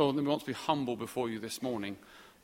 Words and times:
Lord, 0.00 0.16
we 0.16 0.22
want 0.22 0.40
to 0.40 0.46
be 0.46 0.54
humble 0.54 0.96
before 0.96 1.28
you 1.28 1.38
this 1.38 1.60
morning. 1.60 1.94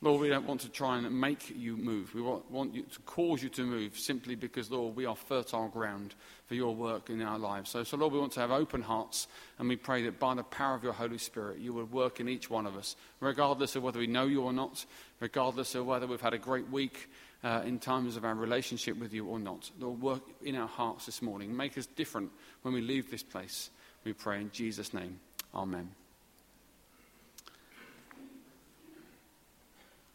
Lord, 0.01 0.21
we 0.21 0.29
don't 0.29 0.45
want 0.45 0.61
to 0.61 0.69
try 0.69 0.95
and 0.95 1.19
make 1.19 1.49
you 1.57 1.75
move. 1.75 2.13
We 2.13 2.21
want, 2.21 2.51
want 2.51 2.75
you 2.75 2.83
to 2.83 2.99
cause 2.99 3.41
you 3.41 3.49
to 3.49 3.63
move 3.63 3.97
simply 3.97 4.35
because, 4.35 4.69
Lord, 4.69 4.95
we 4.95 5.07
are 5.07 5.15
fertile 5.15 5.67
ground 5.67 6.13
for 6.45 6.53
your 6.53 6.75
work 6.75 7.09
in 7.09 7.19
our 7.23 7.39
lives. 7.39 7.71
So, 7.71 7.83
so, 7.83 7.97
Lord, 7.97 8.13
we 8.13 8.19
want 8.19 8.33
to 8.33 8.41
have 8.41 8.51
open 8.51 8.83
hearts, 8.83 9.27
and 9.57 9.67
we 9.67 9.75
pray 9.75 10.03
that 10.03 10.19
by 10.19 10.35
the 10.35 10.43
power 10.43 10.75
of 10.75 10.83
your 10.83 10.93
Holy 10.93 11.17
Spirit, 11.17 11.57
you 11.57 11.73
would 11.73 11.91
work 11.91 12.19
in 12.19 12.29
each 12.29 12.47
one 12.47 12.67
of 12.67 12.77
us, 12.77 12.95
regardless 13.21 13.75
of 13.75 13.81
whether 13.81 13.97
we 13.97 14.05
know 14.05 14.27
you 14.27 14.43
or 14.43 14.53
not, 14.53 14.85
regardless 15.19 15.73
of 15.73 15.87
whether 15.87 16.05
we've 16.05 16.21
had 16.21 16.35
a 16.35 16.37
great 16.37 16.69
week 16.69 17.09
uh, 17.43 17.63
in 17.65 17.79
terms 17.79 18.17
of 18.17 18.23
our 18.23 18.35
relationship 18.35 18.99
with 18.99 19.13
you 19.13 19.25
or 19.25 19.39
not. 19.39 19.71
Lord, 19.79 19.99
work 19.99 20.21
in 20.43 20.55
our 20.55 20.67
hearts 20.67 21.07
this 21.07 21.23
morning. 21.23 21.57
Make 21.57 21.75
us 21.75 21.87
different 21.87 22.29
when 22.61 22.75
we 22.75 22.81
leave 22.81 23.09
this 23.09 23.23
place. 23.23 23.71
We 24.03 24.13
pray 24.13 24.41
in 24.41 24.51
Jesus' 24.51 24.93
name. 24.93 25.19
Amen. 25.55 25.89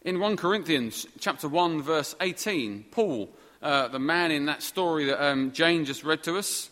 In 0.05 0.19
1 0.19 0.37
Corinthians 0.37 1.07
chapter 1.21 1.47
1, 1.47 1.81
verse 1.81 2.17
18, 2.21 2.87
Paul, 2.91 3.31
uh, 3.63 3.87
the 3.87 4.01
man 4.01 4.33
in 4.33 4.47
that 4.47 4.61
story 4.61 5.05
that 5.05 5.25
um, 5.25 5.53
Jane 5.53 5.85
just 5.85 6.03
read 6.03 6.25
to 6.25 6.39
us, 6.39 6.71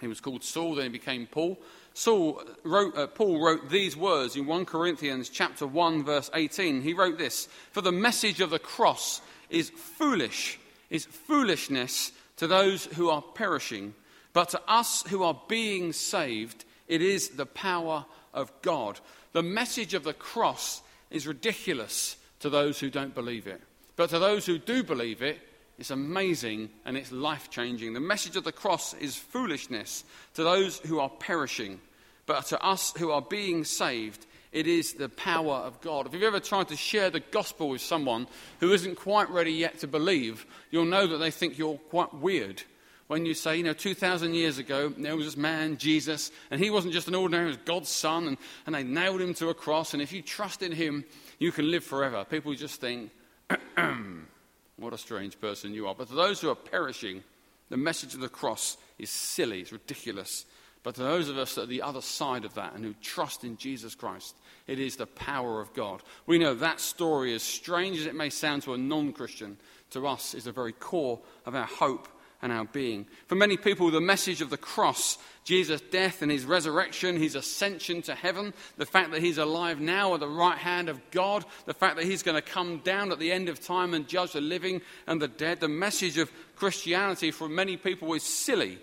he 0.00 0.08
was 0.08 0.22
called 0.22 0.42
Saul, 0.42 0.74
then 0.74 0.84
he 0.84 0.88
became 0.88 1.26
Paul. 1.26 1.58
Saul 1.92 2.42
wrote, 2.64 2.96
uh, 2.96 3.08
Paul 3.08 3.44
wrote 3.44 3.68
these 3.68 3.94
words 3.94 4.36
in 4.36 4.46
1 4.46 4.64
Corinthians 4.64 5.28
chapter 5.28 5.66
1, 5.66 6.02
verse 6.02 6.30
18. 6.32 6.80
He 6.80 6.94
wrote 6.94 7.18
this 7.18 7.46
For 7.72 7.82
the 7.82 7.92
message 7.92 8.40
of 8.40 8.48
the 8.48 8.58
cross 8.58 9.20
is 9.50 9.68
foolish, 9.68 10.58
is 10.88 11.04
foolishness 11.04 12.10
to 12.38 12.46
those 12.46 12.86
who 12.86 13.10
are 13.10 13.20
perishing, 13.20 13.92
but 14.32 14.48
to 14.50 14.62
us 14.66 15.02
who 15.08 15.24
are 15.24 15.38
being 15.46 15.92
saved, 15.92 16.64
it 16.88 17.02
is 17.02 17.30
the 17.30 17.44
power 17.44 18.06
of 18.32 18.50
God. 18.62 18.98
The 19.32 19.42
message 19.42 19.92
of 19.92 20.04
the 20.04 20.14
cross 20.14 20.80
is 21.10 21.26
ridiculous 21.26 22.16
to 22.46 22.50
those 22.50 22.78
who 22.78 22.90
don't 22.90 23.12
believe 23.12 23.48
it. 23.48 23.60
But 23.96 24.10
to 24.10 24.20
those 24.20 24.46
who 24.46 24.56
do 24.56 24.84
believe 24.84 25.20
it, 25.20 25.40
it's 25.78 25.90
amazing 25.90 26.70
and 26.84 26.96
it's 26.96 27.10
life 27.10 27.50
changing. 27.50 27.92
The 27.92 28.00
message 28.00 28.36
of 28.36 28.44
the 28.44 28.52
cross 28.52 28.94
is 28.94 29.16
foolishness 29.16 30.04
to 30.34 30.44
those 30.44 30.78
who 30.78 31.00
are 31.00 31.08
perishing, 31.08 31.80
but 32.24 32.46
to 32.46 32.62
us 32.64 32.94
who 32.96 33.10
are 33.10 33.20
being 33.20 33.64
saved, 33.64 34.26
it 34.52 34.68
is 34.68 34.92
the 34.92 35.08
power 35.08 35.54
of 35.54 35.80
God. 35.80 36.06
If 36.06 36.14
you've 36.14 36.22
ever 36.22 36.38
tried 36.38 36.68
to 36.68 36.76
share 36.76 37.10
the 37.10 37.20
gospel 37.20 37.68
with 37.68 37.80
someone 37.80 38.28
who 38.60 38.72
isn't 38.72 38.94
quite 38.94 39.28
ready 39.28 39.52
yet 39.52 39.80
to 39.80 39.88
believe, 39.88 40.46
you'll 40.70 40.84
know 40.84 41.08
that 41.08 41.18
they 41.18 41.32
think 41.32 41.58
you're 41.58 41.78
quite 41.90 42.14
weird. 42.14 42.62
When 43.08 43.24
you 43.24 43.34
say, 43.34 43.56
you 43.56 43.62
know, 43.62 43.72
2,000 43.72 44.34
years 44.34 44.58
ago, 44.58 44.88
there 44.88 45.16
was 45.16 45.26
this 45.26 45.36
man, 45.36 45.76
Jesus, 45.76 46.32
and 46.50 46.60
he 46.60 46.70
wasn't 46.70 46.92
just 46.92 47.06
an 47.06 47.14
ordinary, 47.14 47.44
he 47.44 47.56
was 47.56 47.64
God's 47.64 47.88
son, 47.88 48.26
and, 48.26 48.36
and 48.66 48.74
they 48.74 48.82
nailed 48.82 49.20
him 49.20 49.32
to 49.34 49.48
a 49.48 49.54
cross, 49.54 49.92
and 49.92 50.02
if 50.02 50.12
you 50.12 50.22
trust 50.22 50.62
in 50.62 50.72
him, 50.72 51.04
you 51.38 51.52
can 51.52 51.70
live 51.70 51.84
forever. 51.84 52.24
People 52.24 52.52
just 52.54 52.80
think, 52.80 53.12
what 54.76 54.92
a 54.92 54.98
strange 54.98 55.40
person 55.40 55.72
you 55.72 55.86
are. 55.86 55.94
But 55.94 56.08
to 56.08 56.14
those 56.14 56.40
who 56.40 56.50
are 56.50 56.56
perishing, 56.56 57.22
the 57.68 57.76
message 57.76 58.14
of 58.14 58.20
the 58.20 58.28
cross 58.28 58.76
is 58.98 59.10
silly, 59.10 59.60
it's 59.60 59.72
ridiculous. 59.72 60.44
But 60.82 60.96
to 60.96 61.02
those 61.02 61.28
of 61.28 61.38
us 61.38 61.58
at 61.58 61.68
the 61.68 61.82
other 61.82 62.00
side 62.00 62.44
of 62.44 62.54
that 62.54 62.74
and 62.74 62.84
who 62.84 62.94
trust 63.02 63.44
in 63.44 63.56
Jesus 63.56 63.94
Christ, 63.94 64.36
it 64.66 64.78
is 64.78 64.96
the 64.96 65.06
power 65.06 65.60
of 65.60 65.74
God. 65.74 66.02
We 66.26 66.38
know 66.38 66.54
that 66.54 66.80
story, 66.80 67.34
as 67.34 67.42
strange 67.42 67.98
as 67.98 68.06
it 68.06 68.14
may 68.14 68.30
sound 68.30 68.62
to 68.62 68.74
a 68.74 68.78
non 68.78 69.12
Christian, 69.12 69.58
to 69.90 70.06
us 70.06 70.34
is 70.34 70.44
the 70.44 70.52
very 70.52 70.72
core 70.72 71.20
of 71.44 71.54
our 71.54 71.66
hope 71.66 72.08
and 72.42 72.52
our 72.52 72.64
being. 72.64 73.06
For 73.26 73.34
many 73.34 73.56
people, 73.56 73.90
the 73.90 74.00
message 74.00 74.40
of 74.40 74.50
the 74.50 74.56
cross, 74.56 75.18
Jesus' 75.44 75.80
death 75.80 76.22
and 76.22 76.30
his 76.30 76.44
resurrection, 76.44 77.16
his 77.16 77.34
ascension 77.34 78.02
to 78.02 78.14
heaven, 78.14 78.52
the 78.76 78.86
fact 78.86 79.12
that 79.12 79.22
he's 79.22 79.38
alive 79.38 79.80
now 79.80 80.14
at 80.14 80.20
the 80.20 80.28
right 80.28 80.58
hand 80.58 80.88
of 80.88 81.00
God, 81.10 81.44
the 81.64 81.74
fact 81.74 81.96
that 81.96 82.04
he's 82.04 82.22
going 82.22 82.34
to 82.34 82.42
come 82.42 82.78
down 82.78 83.12
at 83.12 83.18
the 83.18 83.32
end 83.32 83.48
of 83.48 83.60
time 83.60 83.94
and 83.94 84.08
judge 84.08 84.32
the 84.32 84.40
living 84.40 84.82
and 85.06 85.20
the 85.20 85.28
dead, 85.28 85.60
the 85.60 85.68
message 85.68 86.18
of 86.18 86.30
Christianity 86.56 87.30
for 87.30 87.48
many 87.48 87.76
people 87.76 88.12
is 88.14 88.22
silly. 88.22 88.78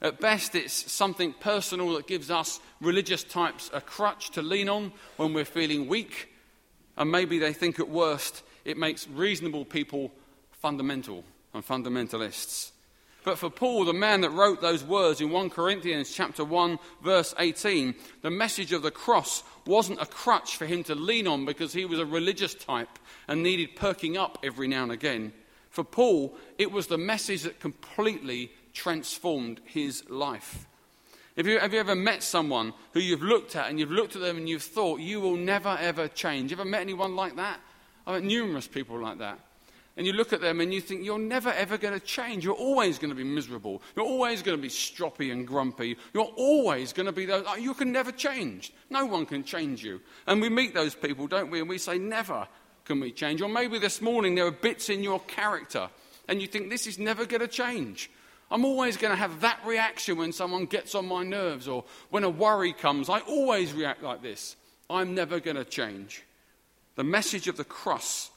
At 0.00 0.18
best, 0.18 0.56
it's 0.56 0.90
something 0.92 1.32
personal 1.32 1.94
that 1.94 2.08
gives 2.08 2.30
us 2.30 2.58
religious 2.80 3.22
types 3.22 3.70
a 3.72 3.80
crutch 3.80 4.30
to 4.30 4.42
lean 4.42 4.68
on 4.68 4.92
when 5.16 5.32
we're 5.32 5.44
feeling 5.44 5.86
weak. 5.86 6.30
And 6.96 7.10
maybe 7.10 7.38
they 7.38 7.52
think 7.52 7.78
at 7.78 7.88
worst 7.88 8.42
it 8.64 8.76
makes 8.76 9.06
reasonable 9.06 9.64
people 9.64 10.10
fundamental 10.50 11.24
and 11.54 11.66
fundamentalists. 11.66 12.72
But 13.24 13.38
for 13.38 13.50
Paul, 13.50 13.84
the 13.84 13.92
man 13.92 14.22
that 14.22 14.30
wrote 14.30 14.60
those 14.60 14.82
words 14.82 15.20
in 15.20 15.30
1 15.30 15.50
Corinthians 15.50 16.12
chapter 16.12 16.44
1 16.44 16.78
verse 17.02 17.34
18, 17.38 17.94
the 18.22 18.30
message 18.30 18.72
of 18.72 18.82
the 18.82 18.90
cross 18.90 19.44
wasn't 19.64 20.02
a 20.02 20.06
crutch 20.06 20.56
for 20.56 20.66
him 20.66 20.82
to 20.84 20.94
lean 20.94 21.28
on 21.28 21.44
because 21.44 21.72
he 21.72 21.84
was 21.84 22.00
a 22.00 22.06
religious 22.06 22.54
type 22.54 22.98
and 23.28 23.42
needed 23.42 23.76
perking 23.76 24.16
up 24.16 24.38
every 24.42 24.66
now 24.66 24.82
and 24.82 24.92
again. 24.92 25.32
For 25.70 25.84
Paul, 25.84 26.36
it 26.58 26.72
was 26.72 26.88
the 26.88 26.98
message 26.98 27.42
that 27.42 27.60
completely 27.60 28.50
transformed 28.72 29.60
his 29.64 30.08
life. 30.10 30.66
Have 31.36 31.46
you, 31.46 31.60
have 31.60 31.72
you 31.72 31.80
ever 31.80 31.94
met 31.94 32.22
someone 32.22 32.74
who 32.92 33.00
you've 33.00 33.22
looked 33.22 33.56
at 33.56 33.70
and 33.70 33.78
you've 33.78 33.90
looked 33.90 34.16
at 34.16 34.22
them 34.22 34.36
and 34.36 34.48
you've 34.48 34.62
thought, 34.62 35.00
you 35.00 35.20
will 35.20 35.36
never 35.36 35.78
ever 35.80 36.08
change? 36.08 36.50
You 36.50 36.56
ever 36.56 36.68
met 36.68 36.82
anyone 36.82 37.14
like 37.14 37.36
that? 37.36 37.60
I've 38.06 38.20
met 38.20 38.28
numerous 38.28 38.66
people 38.66 38.98
like 38.98 39.18
that 39.18 39.38
and 39.96 40.06
you 40.06 40.12
look 40.12 40.32
at 40.32 40.40
them 40.40 40.60
and 40.60 40.72
you 40.72 40.80
think, 40.80 41.04
you're 41.04 41.18
never 41.18 41.50
ever 41.50 41.76
going 41.76 41.98
to 41.98 42.04
change. 42.04 42.44
You're 42.44 42.54
always 42.54 42.98
going 42.98 43.10
to 43.10 43.14
be 43.14 43.24
miserable. 43.24 43.82
You're 43.94 44.06
always 44.06 44.42
going 44.42 44.56
to 44.56 44.62
be 44.62 44.68
stroppy 44.68 45.32
and 45.32 45.46
grumpy. 45.46 45.96
You're 46.14 46.32
always 46.36 46.92
going 46.92 47.06
to 47.06 47.12
be 47.12 47.26
those. 47.26 47.46
You 47.58 47.74
can 47.74 47.92
never 47.92 48.10
change. 48.10 48.72
No 48.88 49.04
one 49.04 49.26
can 49.26 49.44
change 49.44 49.84
you. 49.84 50.00
And 50.26 50.40
we 50.40 50.48
meet 50.48 50.74
those 50.74 50.94
people, 50.94 51.26
don't 51.26 51.50
we? 51.50 51.60
And 51.60 51.68
we 51.68 51.78
say, 51.78 51.98
never 51.98 52.48
can 52.84 53.00
we 53.00 53.12
change. 53.12 53.42
Or 53.42 53.48
maybe 53.48 53.78
this 53.78 54.00
morning 54.00 54.34
there 54.34 54.46
are 54.46 54.50
bits 54.50 54.88
in 54.88 55.02
your 55.02 55.20
character 55.20 55.88
and 56.28 56.40
you 56.40 56.46
think, 56.46 56.70
this 56.70 56.86
is 56.86 56.98
never 56.98 57.26
going 57.26 57.40
to 57.40 57.48
change. 57.48 58.10
I'm 58.50 58.64
always 58.64 58.96
going 58.96 59.12
to 59.12 59.16
have 59.16 59.40
that 59.40 59.60
reaction 59.66 60.18
when 60.18 60.32
someone 60.32 60.66
gets 60.66 60.94
on 60.94 61.06
my 61.06 61.22
nerves 61.22 61.68
or 61.68 61.84
when 62.10 62.24
a 62.24 62.30
worry 62.30 62.72
comes. 62.72 63.08
I 63.08 63.20
always 63.20 63.72
react 63.72 64.02
like 64.02 64.22
this. 64.22 64.56
I'm 64.90 65.14
never 65.14 65.40
going 65.40 65.56
to 65.56 65.64
change. 65.64 66.22
The 66.96 67.04
message 67.04 67.48
of 67.48 67.56
the 67.56 67.64
cross 67.64 68.30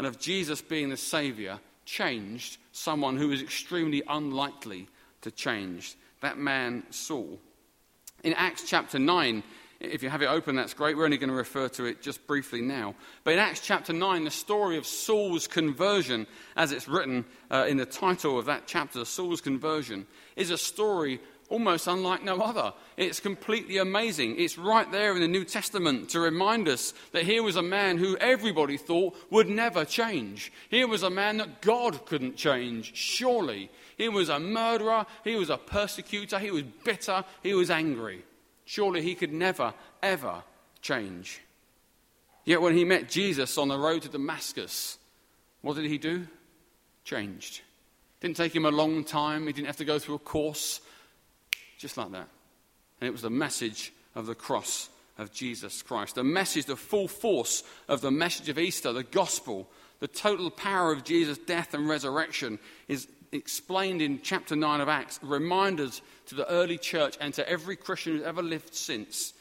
and 0.00 0.06
of 0.06 0.18
Jesus 0.18 0.62
being 0.62 0.88
the 0.88 0.96
Saviour 0.96 1.60
changed 1.84 2.56
someone 2.72 3.18
who 3.18 3.28
was 3.28 3.42
extremely 3.42 4.02
unlikely 4.08 4.88
to 5.20 5.30
change. 5.30 5.94
That 6.22 6.38
man, 6.38 6.84
Saul. 6.88 7.38
In 8.24 8.32
Acts 8.32 8.64
chapter 8.66 8.98
9, 8.98 9.42
if 9.78 10.02
you 10.02 10.08
have 10.08 10.22
it 10.22 10.28
open, 10.28 10.56
that's 10.56 10.72
great. 10.72 10.96
We're 10.96 11.04
only 11.04 11.18
going 11.18 11.28
to 11.28 11.36
refer 11.36 11.68
to 11.68 11.84
it 11.84 12.00
just 12.00 12.26
briefly 12.26 12.62
now. 12.62 12.94
But 13.24 13.34
in 13.34 13.40
Acts 13.40 13.60
chapter 13.60 13.92
9, 13.92 14.24
the 14.24 14.30
story 14.30 14.78
of 14.78 14.86
Saul's 14.86 15.46
conversion, 15.46 16.26
as 16.56 16.72
it's 16.72 16.88
written 16.88 17.26
uh, 17.50 17.66
in 17.68 17.76
the 17.76 17.84
title 17.84 18.38
of 18.38 18.46
that 18.46 18.62
chapter, 18.66 19.04
Saul's 19.04 19.42
conversion, 19.42 20.06
is 20.34 20.48
a 20.48 20.56
story 20.56 21.20
almost 21.50 21.86
unlike 21.86 22.22
no 22.22 22.40
other. 22.40 22.72
It's 22.96 23.20
completely 23.20 23.76
amazing. 23.76 24.36
It's 24.38 24.56
right 24.56 24.90
there 24.90 25.14
in 25.14 25.20
the 25.20 25.28
New 25.28 25.44
Testament 25.44 26.08
to 26.10 26.20
remind 26.20 26.68
us 26.68 26.94
that 27.12 27.24
here 27.24 27.42
was 27.42 27.56
a 27.56 27.62
man 27.62 27.98
who 27.98 28.16
everybody 28.16 28.76
thought 28.76 29.16
would 29.30 29.48
never 29.48 29.84
change. 29.84 30.52
Here 30.70 30.88
was 30.88 31.02
a 31.02 31.10
man 31.10 31.36
that 31.38 31.60
God 31.60 32.06
couldn't 32.06 32.36
change, 32.36 32.96
surely. 32.96 33.70
He 33.98 34.08
was 34.08 34.28
a 34.28 34.40
murderer, 34.40 35.04
he 35.24 35.36
was 35.36 35.50
a 35.50 35.58
persecutor, 35.58 36.38
he 36.38 36.50
was 36.50 36.62
bitter, 36.62 37.24
he 37.42 37.52
was 37.52 37.70
angry. 37.70 38.24
Surely 38.64 39.02
he 39.02 39.14
could 39.14 39.32
never, 39.32 39.74
ever 40.02 40.42
change. 40.80 41.42
Yet 42.44 42.62
when 42.62 42.76
he 42.76 42.84
met 42.84 43.10
Jesus 43.10 43.58
on 43.58 43.68
the 43.68 43.78
road 43.78 44.02
to 44.02 44.08
Damascus, 44.08 44.98
what 45.60 45.76
did 45.76 45.84
he 45.84 45.98
do? 45.98 46.26
Changed. 47.04 47.60
Didn't 48.20 48.36
take 48.36 48.54
him 48.54 48.66
a 48.66 48.70
long 48.70 49.04
time. 49.04 49.46
He 49.46 49.52
didn't 49.52 49.66
have 49.66 49.78
to 49.78 49.84
go 49.84 49.98
through 49.98 50.16
a 50.16 50.20
course. 50.20 50.80
Just 51.80 51.96
like 51.96 52.12
that. 52.12 52.28
And 53.00 53.08
it 53.08 53.10
was 53.10 53.22
the 53.22 53.30
message 53.30 53.94
of 54.14 54.26
the 54.26 54.34
cross 54.34 54.90
of 55.16 55.32
Jesus 55.32 55.80
Christ. 55.80 56.16
The 56.16 56.22
message, 56.22 56.66
the 56.66 56.76
full 56.76 57.08
force 57.08 57.64
of 57.88 58.02
the 58.02 58.10
message 58.10 58.50
of 58.50 58.58
Easter, 58.58 58.92
the 58.92 59.02
gospel, 59.02 59.66
the 59.98 60.06
total 60.06 60.50
power 60.50 60.92
of 60.92 61.04
Jesus' 61.04 61.38
death 61.38 61.72
and 61.72 61.88
resurrection 61.88 62.58
is 62.86 63.08
explained 63.32 64.02
in 64.02 64.20
chapter 64.20 64.54
9 64.54 64.82
of 64.82 64.90
Acts. 64.90 65.18
Reminders 65.22 66.02
to 66.26 66.34
the 66.34 66.46
early 66.50 66.76
church 66.76 67.16
and 67.18 67.32
to 67.32 67.48
every 67.48 67.76
Christian 67.76 68.12
who's 68.12 68.26
ever 68.26 68.42
lived 68.42 68.74
since 68.74 69.32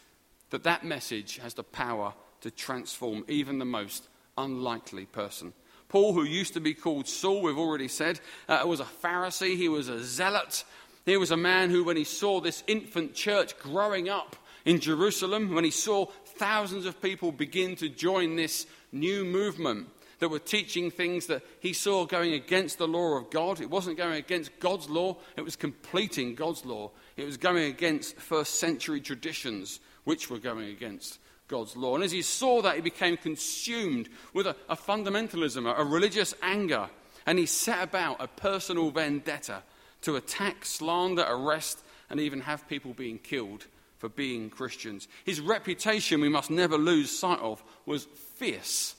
that 0.51 0.63
that 0.63 0.85
message 0.85 1.39
has 1.39 1.55
the 1.55 1.63
power 1.63 2.13
to 2.39 2.51
transform 2.51 3.25
even 3.27 3.59
the 3.59 3.65
most 3.65 4.07
unlikely 4.37 5.05
person. 5.07 5.51
Paul, 5.89 6.13
who 6.13 6.23
used 6.23 6.53
to 6.53 6.61
be 6.61 6.73
called 6.73 7.09
Saul, 7.09 7.41
we've 7.41 7.57
already 7.57 7.89
said, 7.89 8.21
uh, 8.47 8.63
was 8.65 8.79
a 8.79 8.85
Pharisee. 8.85 9.57
He 9.57 9.67
was 9.67 9.89
a 9.89 10.01
zealot. 10.01 10.63
Here 11.05 11.19
was 11.19 11.31
a 11.31 11.37
man 11.37 11.69
who, 11.69 11.83
when 11.83 11.97
he 11.97 12.03
saw 12.03 12.41
this 12.41 12.63
infant 12.67 13.13
church 13.13 13.57
growing 13.59 14.09
up 14.09 14.35
in 14.65 14.79
Jerusalem, 14.79 15.55
when 15.55 15.63
he 15.63 15.71
saw 15.71 16.05
thousands 16.25 16.85
of 16.85 17.01
people 17.01 17.31
begin 17.31 17.75
to 17.77 17.89
join 17.89 18.35
this 18.35 18.65
new 18.91 19.25
movement 19.25 19.87
that 20.19 20.29
were 20.29 20.39
teaching 20.39 20.91
things 20.91 21.27
that 21.27 21.41
he 21.61 21.73
saw 21.73 22.05
going 22.05 22.33
against 22.33 22.77
the 22.77 22.87
law 22.87 23.17
of 23.17 23.29
God, 23.29 23.61
it 23.61 23.69
wasn't 23.69 23.97
going 23.97 24.15
against 24.15 24.59
God's 24.59 24.89
law, 24.89 25.17
it 25.37 25.41
was 25.41 25.55
completing 25.55 26.35
God's 26.35 26.65
law. 26.65 26.91
It 27.15 27.25
was 27.25 27.37
going 27.37 27.65
against 27.65 28.17
first 28.17 28.55
century 28.55 29.01
traditions, 29.01 29.79
which 30.03 30.29
were 30.29 30.39
going 30.39 30.69
against 30.69 31.19
God's 31.47 31.75
law. 31.75 31.95
And 31.95 32.03
as 32.03 32.11
he 32.11 32.21
saw 32.21 32.61
that, 32.61 32.75
he 32.75 32.81
became 32.81 33.17
consumed 33.17 34.09
with 34.33 34.47
a, 34.47 34.55
a 34.69 34.75
fundamentalism, 34.75 35.65
a, 35.65 35.81
a 35.81 35.83
religious 35.83 36.33
anger, 36.41 36.89
and 37.25 37.39
he 37.39 37.45
set 37.45 37.83
about 37.83 38.17
a 38.21 38.27
personal 38.27 38.91
vendetta 38.91 39.63
to 40.01 40.15
attack, 40.15 40.65
slander, 40.65 41.25
arrest, 41.27 41.79
and 42.09 42.19
even 42.19 42.41
have 42.41 42.67
people 42.67 42.93
being 42.93 43.19
killed 43.19 43.65
for 43.97 44.09
being 44.09 44.49
Christians. 44.49 45.07
His 45.25 45.41
reputation, 45.41 46.21
we 46.21 46.29
must 46.29 46.49
never 46.49 46.77
lose 46.77 47.17
sight 47.17 47.39
of, 47.39 47.63
was 47.85 48.05
fierce. 48.35 48.95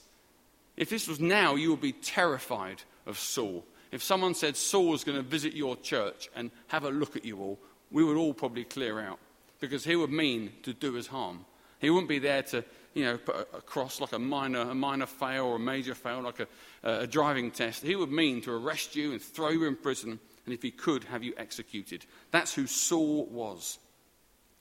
If 0.77 0.89
this 0.89 1.07
was 1.07 1.19
now, 1.19 1.55
you 1.55 1.71
would 1.71 1.81
be 1.81 1.91
terrified 1.91 2.81
of 3.05 3.19
Saul. 3.19 3.65
If 3.91 4.03
someone 4.03 4.35
said 4.35 4.55
Saul 4.55 4.87
was 4.87 5.03
going 5.03 5.17
to 5.17 5.23
visit 5.23 5.53
your 5.53 5.75
church 5.75 6.29
and 6.35 6.51
have 6.67 6.85
a 6.85 6.89
look 6.89 7.15
at 7.15 7.25
you 7.25 7.39
all, 7.39 7.59
we 7.91 8.03
would 8.03 8.15
all 8.15 8.33
probably 8.33 8.63
clear 8.63 8.99
out 8.99 9.19
because 9.59 9.83
he 9.83 9.95
would 9.95 10.11
mean 10.11 10.53
to 10.63 10.73
do 10.73 10.97
us 10.97 11.07
harm. 11.07 11.45
He 11.79 11.89
wouldn't 11.89 12.09
be 12.09 12.19
there 12.19 12.43
to, 12.43 12.63
you 12.93 13.03
know, 13.03 13.17
put 13.17 13.47
a 13.53 13.61
cross 13.61 13.99
like 13.99 14.13
a 14.13 14.19
minor, 14.19 14.61
a 14.61 14.75
minor 14.75 15.07
fail 15.07 15.45
or 15.45 15.55
a 15.57 15.59
major 15.59 15.95
fail, 15.95 16.21
like 16.21 16.39
a, 16.39 16.47
a 16.83 17.07
driving 17.07 17.51
test. 17.51 17.83
He 17.83 17.95
would 17.95 18.11
mean 18.11 18.41
to 18.41 18.53
arrest 18.53 18.95
you 18.95 19.11
and 19.11 19.21
throw 19.21 19.49
you 19.49 19.65
in 19.65 19.75
prison, 19.75 20.19
and 20.45 20.53
if 20.53 20.61
he 20.61 20.71
could, 20.71 21.03
have 21.05 21.23
you 21.23 21.33
executed. 21.37 22.05
That's 22.31 22.53
who 22.53 22.67
Saul 22.67 23.25
was. 23.25 23.79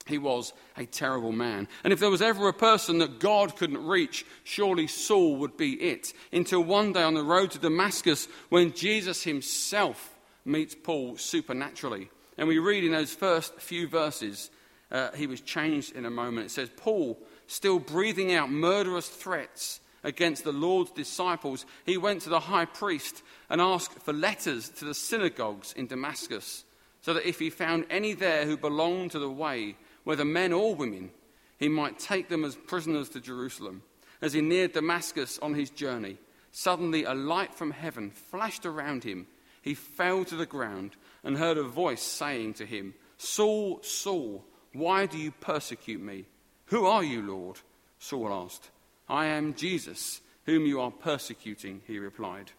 He 0.07 0.19
was 0.19 0.53
a 0.77 0.87
terrible 0.87 1.33
man. 1.33 1.69
And 1.85 1.93
if 1.93 2.01
there 2.01 2.11
was 2.11 2.23
ever 2.23 2.49
a 2.49 2.55
person 2.55 2.99
that 2.99 3.21
God 3.21 3.57
couldn't 3.57 3.87
reach, 3.87 4.27
surely 4.45 4.87
Saul 4.87 5.37
would 5.37 5.57
be 5.57 5.75
it. 5.75 6.13
Until 6.33 6.63
one 6.63 6.93
day 6.93 7.03
on 7.03 7.15
the 7.15 7.23
road 7.23 7.53
to 7.53 7.59
Damascus, 7.59 8.27
when 8.49 8.73
Jesus 8.73 9.23
himself 9.23 10.19
meets 10.45 10.75
Paul 10.75 11.17
supernaturally. 11.17 12.11
And 12.39 12.49
we 12.49 12.59
read 12.59 12.85
in 12.85 12.93
those 12.93 13.13
first 13.13 13.61
few 13.61 13.89
verses, 13.89 14.51
uh, 14.91 15.13
he 15.13 15.27
was 15.27 15.41
changed 15.41 15.95
in 15.95 16.07
a 16.07 16.11
moment. 16.11 16.47
It 16.47 16.51
says, 16.51 16.71
Paul, 16.77 17.19
still 17.47 17.79
breathing 17.79 18.33
out 18.33 18.51
murderous 18.51 19.09
threats 19.09 19.81
against 20.03 20.45
the 20.45 20.53
Lord's 20.53 20.91
disciples, 20.91 21.67
he 21.87 21.97
went 21.97 22.23
to 22.23 22.29
the 22.29 22.41
high 22.41 22.65
priest 22.65 23.23
and 23.49 23.61
asked 23.61 23.99
for 24.01 24.13
letters 24.13 24.69
to 24.71 24.85
the 24.85 24.95
synagogues 24.95 25.73
in 25.75 25.87
Damascus, 25.87 26.65
so 27.03 27.15
that 27.15 27.29
if 27.29 27.39
he 27.39 27.51
found 27.51 27.87
any 27.91 28.13
there 28.13 28.47
who 28.47 28.57
belonged 28.57 29.13
to 29.13 29.19
the 29.19 29.31
way, 29.31 29.77
whether 30.05 30.25
men 30.25 30.53
or 30.53 30.75
women, 30.75 31.11
he 31.59 31.69
might 31.69 31.99
take 31.99 32.29
them 32.29 32.45
as 32.45 32.57
prisoners 32.57 33.09
to 33.11 33.21
Jerusalem. 33.21 33.83
As 34.23 34.33
he 34.33 34.41
neared 34.41 34.73
Damascus 34.73 35.39
on 35.41 35.55
his 35.55 35.71
journey, 35.71 36.19
suddenly 36.53 37.05
a 37.05 37.15
light 37.15 37.55
from 37.55 37.71
heaven 37.71 38.11
flashed 38.11 38.67
around 38.67 39.05
him. 39.05 39.27
He 39.63 39.75
fell 39.75 40.25
to 40.27 40.37
the 40.37 40.47
ground 40.47 40.97
and 41.23 41.37
heard 41.37 41.59
a 41.59 41.63
voice 41.63 42.03
saying 42.03 42.55
to 42.55 42.67
him, 42.67 42.95
Saul, 43.19 43.81
Saul, 43.83 44.45
why 44.73 45.07
do 45.07 45.19
you 45.19 45.31
persecute 45.31 46.01
me? 46.01 46.25
Who 46.67 46.87
are 46.87 47.05
you, 47.05 47.23
Lord? 47.23 47.59
Saul 47.99 48.33
asked. 48.33 48.71
I 49.11 49.27
am 49.27 49.55
Jesus, 49.55 50.21
whom 50.47 50.65
you 50.65 50.81
are 50.81 50.93
persecuting, 50.93 51.83
he 51.87 51.99
replied. 51.99 52.53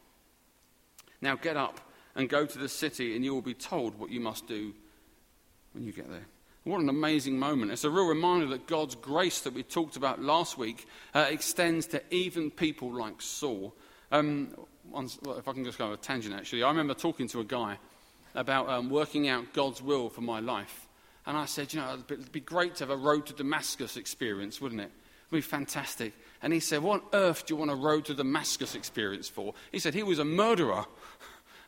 Now 1.21 1.35
get 1.35 1.55
up 1.55 1.79
and 2.13 2.27
go 2.27 2.45
to 2.45 2.57
the 2.57 2.67
city, 2.67 3.15
and 3.15 3.23
you 3.23 3.33
will 3.33 3.41
be 3.41 3.53
told 3.53 3.97
what 3.97 4.11
you 4.11 4.19
must 4.19 4.47
do 4.47 4.73
when 5.71 5.85
you 5.85 5.93
get 5.93 6.09
there. 6.09 6.25
What 6.65 6.81
an 6.81 6.89
amazing 6.89 7.39
moment. 7.39 7.71
It's 7.71 7.85
a 7.85 7.89
real 7.89 8.07
reminder 8.07 8.47
that 8.47 8.67
God's 8.67 8.95
grace 8.95 9.41
that 9.41 9.53
we 9.53 9.63
talked 9.63 9.95
about 9.95 10.21
last 10.21 10.57
week 10.57 10.85
uh, 11.15 11.25
extends 11.29 11.87
to 11.87 12.03
even 12.13 12.51
people 12.51 12.93
like 12.93 13.21
Saul. 13.21 13.73
Um, 14.11 14.53
once, 14.91 15.17
well, 15.23 15.37
if 15.37 15.47
I 15.47 15.53
can 15.53 15.63
just 15.63 15.77
go 15.77 15.85
on 15.85 15.93
a 15.93 15.97
tangent, 15.97 16.35
actually, 16.35 16.63
I 16.63 16.67
remember 16.69 16.93
talking 16.93 17.29
to 17.29 17.39
a 17.39 17.45
guy 17.45 17.77
about 18.35 18.69
um, 18.69 18.89
working 18.89 19.29
out 19.29 19.53
God's 19.53 19.81
will 19.81 20.09
for 20.09 20.21
my 20.21 20.41
life. 20.41 20.87
And 21.25 21.37
I 21.37 21.45
said, 21.45 21.73
you 21.73 21.79
know, 21.79 21.93
it'd 21.93 22.31
be 22.31 22.41
great 22.41 22.75
to 22.75 22.83
have 22.83 22.89
a 22.89 22.97
road 22.97 23.25
to 23.27 23.33
Damascus 23.33 23.95
experience, 23.95 24.59
wouldn't 24.59 24.81
it? 24.81 24.91
It 25.31 25.35
would 25.35 25.37
be 25.37 25.41
fantastic. 25.41 26.13
And 26.41 26.51
he 26.51 26.59
said, 26.59 26.83
What 26.83 27.03
on 27.03 27.07
earth 27.13 27.45
do 27.45 27.53
you 27.53 27.57
want 27.57 27.71
a 27.71 27.75
road 27.75 28.03
to 28.05 28.13
Damascus 28.13 28.75
experience 28.75 29.29
for? 29.29 29.53
He 29.71 29.79
said 29.79 29.93
he 29.93 30.03
was 30.03 30.19
a 30.19 30.25
murderer. 30.25 30.85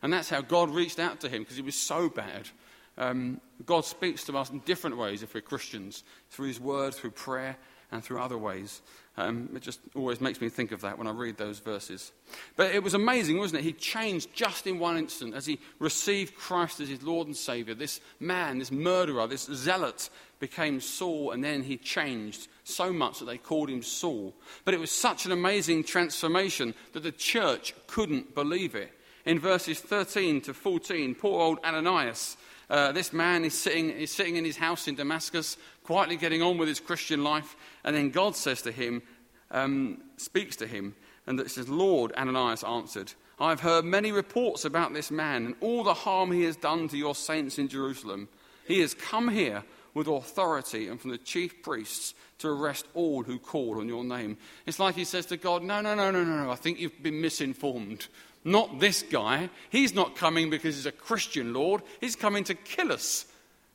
And 0.02 0.12
that's 0.12 0.28
how 0.28 0.42
God 0.42 0.68
reached 0.68 0.98
out 0.98 1.20
to 1.20 1.30
him 1.30 1.42
because 1.42 1.56
he 1.56 1.62
was 1.62 1.76
so 1.76 2.10
bad. 2.10 2.50
Um, 2.98 3.40
God 3.64 3.86
speaks 3.86 4.24
to 4.24 4.36
us 4.36 4.50
in 4.50 4.58
different 4.60 4.98
ways 4.98 5.22
if 5.22 5.32
we're 5.32 5.40
Christians 5.40 6.04
through 6.28 6.48
His 6.48 6.60
Word, 6.60 6.94
through 6.94 7.12
prayer, 7.12 7.56
and 7.90 8.04
through 8.04 8.20
other 8.20 8.36
ways. 8.36 8.82
Um, 9.16 9.48
it 9.54 9.62
just 9.62 9.80
always 9.94 10.20
makes 10.20 10.40
me 10.40 10.48
think 10.48 10.72
of 10.72 10.80
that 10.82 10.98
when 10.98 11.06
I 11.06 11.12
read 11.12 11.36
those 11.36 11.60
verses. 11.60 12.12
But 12.56 12.74
it 12.74 12.82
was 12.82 12.92
amazing, 12.94 13.38
wasn't 13.38 13.60
it? 13.60 13.64
He 13.64 13.72
changed 13.72 14.34
just 14.34 14.66
in 14.66 14.78
one 14.78 14.98
instant 14.98 15.34
as 15.34 15.46
he 15.46 15.58
received 15.78 16.36
Christ 16.36 16.80
as 16.80 16.88
his 16.88 17.02
Lord 17.02 17.28
and 17.28 17.36
Savior. 17.36 17.74
This 17.74 18.00
man, 18.20 18.58
this 18.58 18.72
murderer, 18.72 19.26
this 19.26 19.44
zealot 19.44 20.10
became 20.38 20.80
Saul, 20.80 21.30
and 21.30 21.42
then 21.42 21.62
he 21.62 21.76
changed 21.76 22.48
so 22.64 22.92
much 22.92 23.20
that 23.20 23.26
they 23.26 23.38
called 23.38 23.70
him 23.70 23.82
Saul. 23.82 24.34
But 24.64 24.74
it 24.74 24.80
was 24.80 24.90
such 24.90 25.26
an 25.26 25.32
amazing 25.32 25.84
transformation 25.84 26.74
that 26.92 27.02
the 27.02 27.12
church 27.12 27.74
couldn't 27.86 28.34
believe 28.34 28.74
it. 28.74 28.90
In 29.24 29.38
verses 29.38 29.80
13 29.80 30.42
to 30.42 30.54
14, 30.54 31.14
poor 31.14 31.40
old 31.40 31.58
Ananias 31.64 32.36
uh, 32.70 32.92
this 32.92 33.12
man 33.12 33.44
is 33.44 33.56
sitting, 33.56 33.90
is 33.90 34.10
sitting 34.10 34.36
in 34.36 34.44
his 34.44 34.56
house 34.56 34.88
in 34.88 34.94
Damascus, 34.94 35.56
quietly 35.82 36.16
getting 36.16 36.42
on 36.42 36.58
with 36.58 36.68
his 36.68 36.80
Christian 36.80 37.22
life, 37.22 37.56
and 37.84 37.94
then 37.94 38.10
God 38.10 38.36
says 38.36 38.62
to 38.62 38.72
him, 38.72 39.02
um, 39.50 39.98
speaks 40.16 40.56
to 40.56 40.66
him, 40.66 40.94
and 41.26 41.38
says, 41.50 41.68
Lord, 41.68 42.12
Ananias 42.12 42.64
answered, 42.64 43.12
I've 43.38 43.60
heard 43.60 43.84
many 43.84 44.12
reports 44.12 44.64
about 44.64 44.94
this 44.94 45.10
man 45.10 45.46
and 45.46 45.54
all 45.60 45.82
the 45.82 45.94
harm 45.94 46.30
he 46.30 46.44
has 46.44 46.56
done 46.56 46.88
to 46.88 46.96
your 46.96 47.14
saints 47.14 47.58
in 47.58 47.68
Jerusalem. 47.68 48.28
He 48.66 48.80
has 48.80 48.94
come 48.94 49.28
here 49.28 49.64
with 49.94 50.08
authority 50.08 50.88
and 50.88 51.00
from 51.00 51.10
the 51.10 51.18
chief 51.18 51.62
priests 51.62 52.14
to 52.38 52.48
arrest 52.48 52.86
all 52.94 53.22
who 53.22 53.38
call 53.38 53.80
on 53.80 53.88
your 53.88 54.04
name. 54.04 54.36
It's 54.66 54.80
like 54.80 54.96
he 54.96 55.04
says 55.04 55.26
to 55.26 55.36
God, 55.36 55.62
No, 55.62 55.80
no, 55.80 55.94
no, 55.94 56.10
no, 56.10 56.24
no, 56.24 56.44
no. 56.44 56.50
I 56.50 56.56
think 56.56 56.78
you've 56.78 57.02
been 57.02 57.20
misinformed. 57.20 58.08
Not 58.44 58.78
this 58.78 59.02
guy. 59.02 59.48
He's 59.70 59.94
not 59.94 60.16
coming 60.16 60.50
because 60.50 60.76
he's 60.76 60.86
a 60.86 60.92
Christian, 60.92 61.54
Lord. 61.54 61.82
He's 62.00 62.16
coming 62.16 62.44
to 62.44 62.54
kill 62.54 62.92
us. 62.92 63.24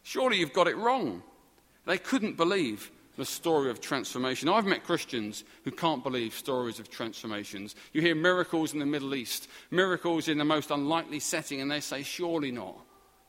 Surely 0.04 0.38
you've 0.38 0.54
got 0.54 0.68
it 0.68 0.77
wrong. 0.77 1.24
They 1.86 1.98
couldn't 1.98 2.38
believe 2.38 2.92
the 3.18 3.25
story 3.25 3.69
of 3.69 3.81
transformation. 3.81 4.48
I've 4.48 4.66
met 4.66 4.86
Christians 4.86 5.44
who 5.63 5.71
can't 5.71 6.04
believe 6.04 6.33
stories 6.33 6.80
of 6.80 6.89
transformations. 6.89 7.75
You 7.94 8.01
hear 8.01 8.16
miracles 8.16 8.74
in 8.74 8.80
the 8.80 8.86
Middle 8.86 9.16
East, 9.16 9.50
miracles 9.71 10.27
in 10.27 10.38
the 10.38 10.45
most 10.45 10.71
unlikely 10.71 11.19
setting, 11.19 11.62
and 11.62 11.69
they 11.69 11.81
say, 11.81 12.04
Surely 12.04 12.51
not. 12.51 12.77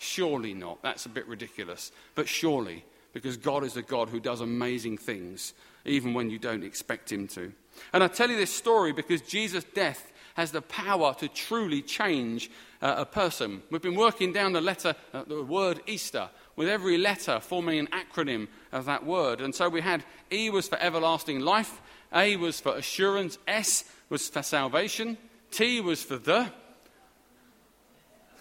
Surely 0.02 0.54
not. 0.54 0.82
That's 0.82 1.04
a 1.04 1.10
bit 1.10 1.28
ridiculous. 1.28 1.92
But 2.14 2.26
surely, 2.26 2.84
because 3.12 3.36
God 3.36 3.64
is 3.64 3.76
a 3.76 3.82
God 3.82 4.08
who 4.08 4.18
does 4.18 4.40
amazing 4.40 4.96
things, 4.96 5.52
even 5.84 6.14
when 6.14 6.30
you 6.30 6.38
don't 6.38 6.64
expect 6.64 7.12
Him 7.12 7.28
to. 7.28 7.52
And 7.92 8.02
I 8.02 8.08
tell 8.08 8.30
you 8.30 8.36
this 8.38 8.52
story 8.52 8.92
because 8.92 9.20
Jesus' 9.20 9.62
death 9.74 10.10
has 10.34 10.52
the 10.52 10.62
power 10.62 11.12
to 11.18 11.28
truly 11.28 11.82
change 11.82 12.50
uh, 12.80 12.94
a 12.96 13.04
person. 13.04 13.62
We've 13.70 13.82
been 13.82 13.94
working 13.94 14.32
down 14.32 14.54
the 14.54 14.62
letter, 14.62 14.94
uh, 15.12 15.24
the 15.24 15.42
word 15.42 15.82
Easter, 15.86 16.30
with 16.56 16.66
every 16.66 16.96
letter 16.96 17.38
forming 17.38 17.78
an 17.78 17.88
acronym 17.88 18.48
of 18.72 18.86
that 18.86 19.04
word. 19.04 19.42
And 19.42 19.54
so 19.54 19.68
we 19.68 19.82
had 19.82 20.02
E 20.32 20.48
was 20.48 20.66
for 20.66 20.78
everlasting 20.78 21.40
life, 21.40 21.82
A 22.14 22.36
was 22.36 22.58
for 22.58 22.74
assurance, 22.74 23.36
S 23.46 23.84
was 24.08 24.30
for 24.30 24.42
salvation, 24.42 25.18
T 25.50 25.82
was 25.82 26.02
for 26.02 26.16
the 26.16 26.50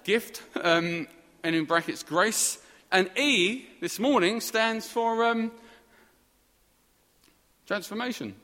gift, 0.06 0.42
um, 0.63 1.06
and 1.43 1.55
in 1.55 1.65
brackets, 1.65 2.03
grace. 2.03 2.60
And 2.91 3.10
E 3.17 3.67
this 3.81 4.00
morning 4.00 4.41
stands 4.41 4.88
for 4.88 5.24
um, 5.25 5.51
transformation. 7.67 8.36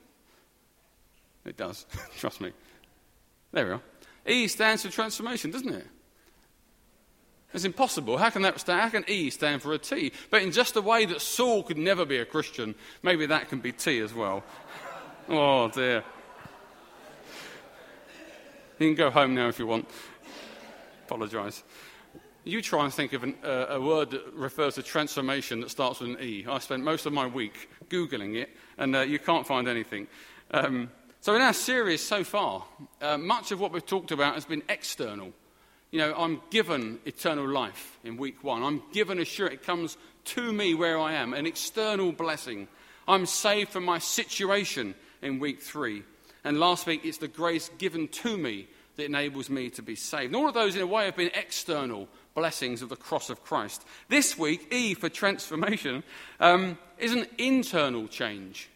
It 1.44 1.56
does, 1.56 1.86
trust 2.18 2.40
me. 2.40 2.52
There 3.52 3.66
we 3.66 3.72
are. 3.72 3.80
E 4.26 4.48
stands 4.48 4.84
for 4.84 4.90
transformation, 4.90 5.50
doesn't 5.50 5.72
it? 5.72 5.86
It's 7.54 7.64
impossible. 7.64 8.18
How 8.18 8.30
can 8.30 8.42
that 8.42 8.60
stand? 8.60 8.80
How 8.80 8.88
can 8.88 9.04
E 9.08 9.30
stand 9.30 9.62
for 9.62 9.72
a 9.72 9.78
T? 9.78 10.12
But 10.30 10.42
in 10.42 10.52
just 10.52 10.74
the 10.74 10.82
way 10.82 11.06
that 11.06 11.20
Saul 11.20 11.62
could 11.62 11.78
never 11.78 12.04
be 12.04 12.18
a 12.18 12.24
Christian, 12.24 12.74
maybe 13.02 13.26
that 13.26 13.48
can 13.48 13.60
be 13.60 13.72
T 13.72 14.00
as 14.00 14.14
well. 14.14 14.44
Oh 15.28 15.68
dear. 15.68 16.04
You 18.78 18.86
can 18.86 18.94
go 18.94 19.10
home 19.10 19.34
now 19.34 19.48
if 19.48 19.58
you 19.58 19.66
want. 19.66 19.88
Apologise. 21.04 21.64
You 22.46 22.62
try 22.62 22.84
and 22.84 22.94
think 22.94 23.12
of 23.12 23.24
an, 23.24 23.34
uh, 23.42 23.66
a 23.70 23.80
word 23.80 24.12
that 24.12 24.32
refers 24.32 24.76
to 24.76 24.82
transformation 24.84 25.62
that 25.62 25.70
starts 25.70 25.98
with 25.98 26.10
an 26.10 26.22
E. 26.22 26.46
I 26.48 26.60
spent 26.60 26.84
most 26.84 27.04
of 27.04 27.12
my 27.12 27.26
week 27.26 27.68
Googling 27.88 28.36
it, 28.36 28.50
and 28.78 28.94
uh, 28.94 29.00
you 29.00 29.18
can't 29.18 29.44
find 29.44 29.66
anything. 29.66 30.06
Um, 30.52 30.88
so, 31.20 31.34
in 31.34 31.42
our 31.42 31.52
series 31.52 32.00
so 32.00 32.22
far, 32.22 32.64
uh, 33.02 33.18
much 33.18 33.50
of 33.50 33.58
what 33.58 33.72
we've 33.72 33.84
talked 33.84 34.12
about 34.12 34.34
has 34.34 34.44
been 34.44 34.62
external. 34.68 35.32
You 35.90 35.98
know, 35.98 36.14
I'm 36.16 36.40
given 36.50 37.00
eternal 37.04 37.48
life 37.48 37.98
in 38.04 38.16
week 38.16 38.44
one. 38.44 38.62
I'm 38.62 38.80
given 38.92 39.18
assurance. 39.18 39.54
It 39.54 39.66
comes 39.66 39.96
to 40.26 40.52
me 40.52 40.74
where 40.74 41.00
I 41.00 41.14
am, 41.14 41.34
an 41.34 41.46
external 41.46 42.12
blessing. 42.12 42.68
I'm 43.08 43.26
saved 43.26 43.70
from 43.70 43.84
my 43.84 43.98
situation 43.98 44.94
in 45.20 45.40
week 45.40 45.62
three. 45.62 46.04
And 46.44 46.60
last 46.60 46.86
week, 46.86 47.00
it's 47.04 47.18
the 47.18 47.26
grace 47.26 47.72
given 47.78 48.06
to 48.06 48.38
me 48.38 48.68
that 48.94 49.04
enables 49.04 49.50
me 49.50 49.68
to 49.70 49.82
be 49.82 49.96
saved. 49.96 50.26
And 50.26 50.36
all 50.36 50.48
of 50.48 50.54
those, 50.54 50.76
in 50.76 50.82
a 50.82 50.86
way, 50.86 51.06
have 51.06 51.16
been 51.16 51.32
external 51.34 52.08
blessings 52.36 52.82
of 52.82 52.90
the 52.90 52.96
cross 52.96 53.30
of 53.30 53.42
Christ. 53.42 53.84
This 54.08 54.38
week, 54.38 54.72
E 54.72 54.94
for 54.94 55.08
transformation, 55.08 56.04
um, 56.38 56.78
is 56.98 57.12
an 57.12 57.26
internal 57.38 58.06
change. 58.06 58.68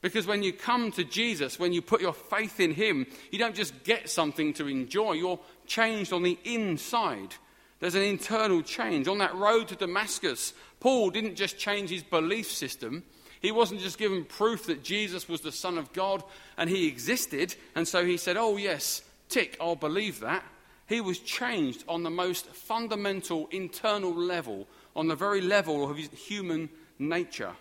Because 0.00 0.26
when 0.26 0.42
you 0.42 0.54
come 0.54 0.90
to 0.92 1.04
Jesus, 1.04 1.58
when 1.58 1.74
you 1.74 1.82
put 1.82 2.00
your 2.00 2.14
faith 2.14 2.58
in 2.58 2.72
Him, 2.72 3.06
you 3.30 3.38
don't 3.38 3.54
just 3.54 3.84
get 3.84 4.08
something 4.08 4.54
to 4.54 4.66
enjoy, 4.66 5.12
you're 5.12 5.40
changed 5.66 6.14
on 6.14 6.22
the 6.22 6.38
inside. 6.44 7.34
There's 7.80 7.94
an 7.94 8.02
internal 8.02 8.62
change. 8.62 9.08
On 9.08 9.18
that 9.18 9.34
road 9.34 9.68
to 9.68 9.76
Damascus, 9.76 10.54
Paul 10.78 11.10
didn't 11.10 11.34
just 11.34 11.58
change 11.58 11.90
his 11.90 12.02
belief 12.02 12.50
system. 12.50 13.02
He 13.40 13.52
wasn't 13.52 13.80
just 13.80 13.98
given 13.98 14.24
proof 14.24 14.66
that 14.66 14.82
Jesus 14.84 15.28
was 15.28 15.40
the 15.40 15.52
Son 15.52 15.78
of 15.78 15.92
God 15.92 16.22
and 16.56 16.68
he 16.68 16.86
existed, 16.86 17.54
and 17.74 17.88
so 17.88 18.04
he 18.04 18.18
said, 18.18 18.36
Oh, 18.36 18.56
yes, 18.56 19.02
tick, 19.28 19.56
I'll 19.60 19.76
believe 19.76 20.20
that. 20.20 20.44
He 20.90 21.00
was 21.00 21.20
changed 21.20 21.84
on 21.86 22.02
the 22.02 22.10
most 22.10 22.46
fundamental 22.46 23.46
internal 23.52 24.12
level, 24.12 24.66
on 24.96 25.06
the 25.06 25.14
very 25.14 25.40
level 25.40 25.88
of 25.88 25.96
his 25.96 26.10
human 26.10 26.68
nature. 26.98 27.52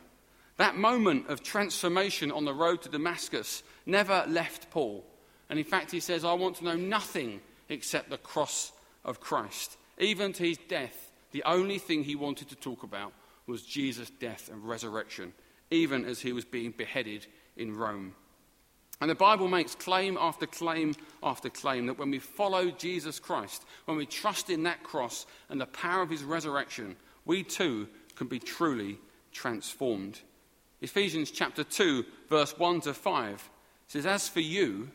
That 0.57 0.75
moment 0.75 1.29
of 1.29 1.43
transformation 1.43 2.31
on 2.31 2.45
the 2.45 2.55
road 2.55 2.81
to 2.81 2.89
Damascus 2.89 3.62
never 3.86 4.25
left 4.27 4.71
Paul. 4.71 5.05
And 5.48 5.59
in 5.59 5.65
fact, 5.65 5.91
he 5.91 6.00
says, 6.00 6.25
I 6.25 6.33
want 6.33 6.55
to 6.55 6.63
know 6.63 6.75
nothing 6.75 7.41
except 7.69 8.09
the 8.09 8.17
cross 8.17 8.71
of 9.05 9.19
Christ. 9.19 9.77
Even 10.00 10.33
to 10.33 10.43
his 10.43 10.57
death, 10.67 11.12
the 11.31 11.43
only 11.43 11.77
thing 11.77 12.03
he 12.03 12.15
wanted 12.15 12.50
to 12.50 12.55
talk 12.55 12.81
about 12.81 13.13
was 13.45 13.62
Jesus' 13.62 14.09
death 14.09 14.50
and 14.51 14.67
resurrection, 14.67 15.33
even 15.69 16.03
as 16.03 16.19
he 16.19 16.33
was 16.33 16.45
being 16.45 16.71
beheaded 16.71 17.27
in 17.55 17.77
Rome. 17.77 18.15
And 19.01 19.10
the 19.10 19.15
Bible 19.15 19.48
makes 19.48 19.75
claim 19.75 20.18
after 20.20 20.46
claim 20.46 20.94
after 21.24 21.50
claim 21.50 21.86
that 21.86 21.98
when 21.98 22.12
we 22.12 22.20
follow 22.20 22.70
Jesus 22.70 23.20
Christ, 23.20 23.63
when 23.86 23.98
we 23.98 24.06
trust 24.06 24.50
in 24.50 24.63
that 24.63 24.84
cross 24.84 25.25
and 25.50 25.60
the 25.60 25.65
power 25.65 26.01
of 26.01 26.10
his 26.10 26.24
resurrection, 26.24 26.98
we 27.25 27.44
too 27.44 27.88
can 28.15 28.27
be 28.27 28.39
truly 28.39 28.98
transformed. 29.32 30.20
Ephesians 30.82 31.32
chapter 31.32 31.63
2, 31.63 32.06
verse 32.29 32.58
1 32.58 32.82
to 32.82 32.94
5 32.94 33.50
says, 33.88 34.06
As 34.06 34.27
for 34.27 34.41
you, 34.41 34.89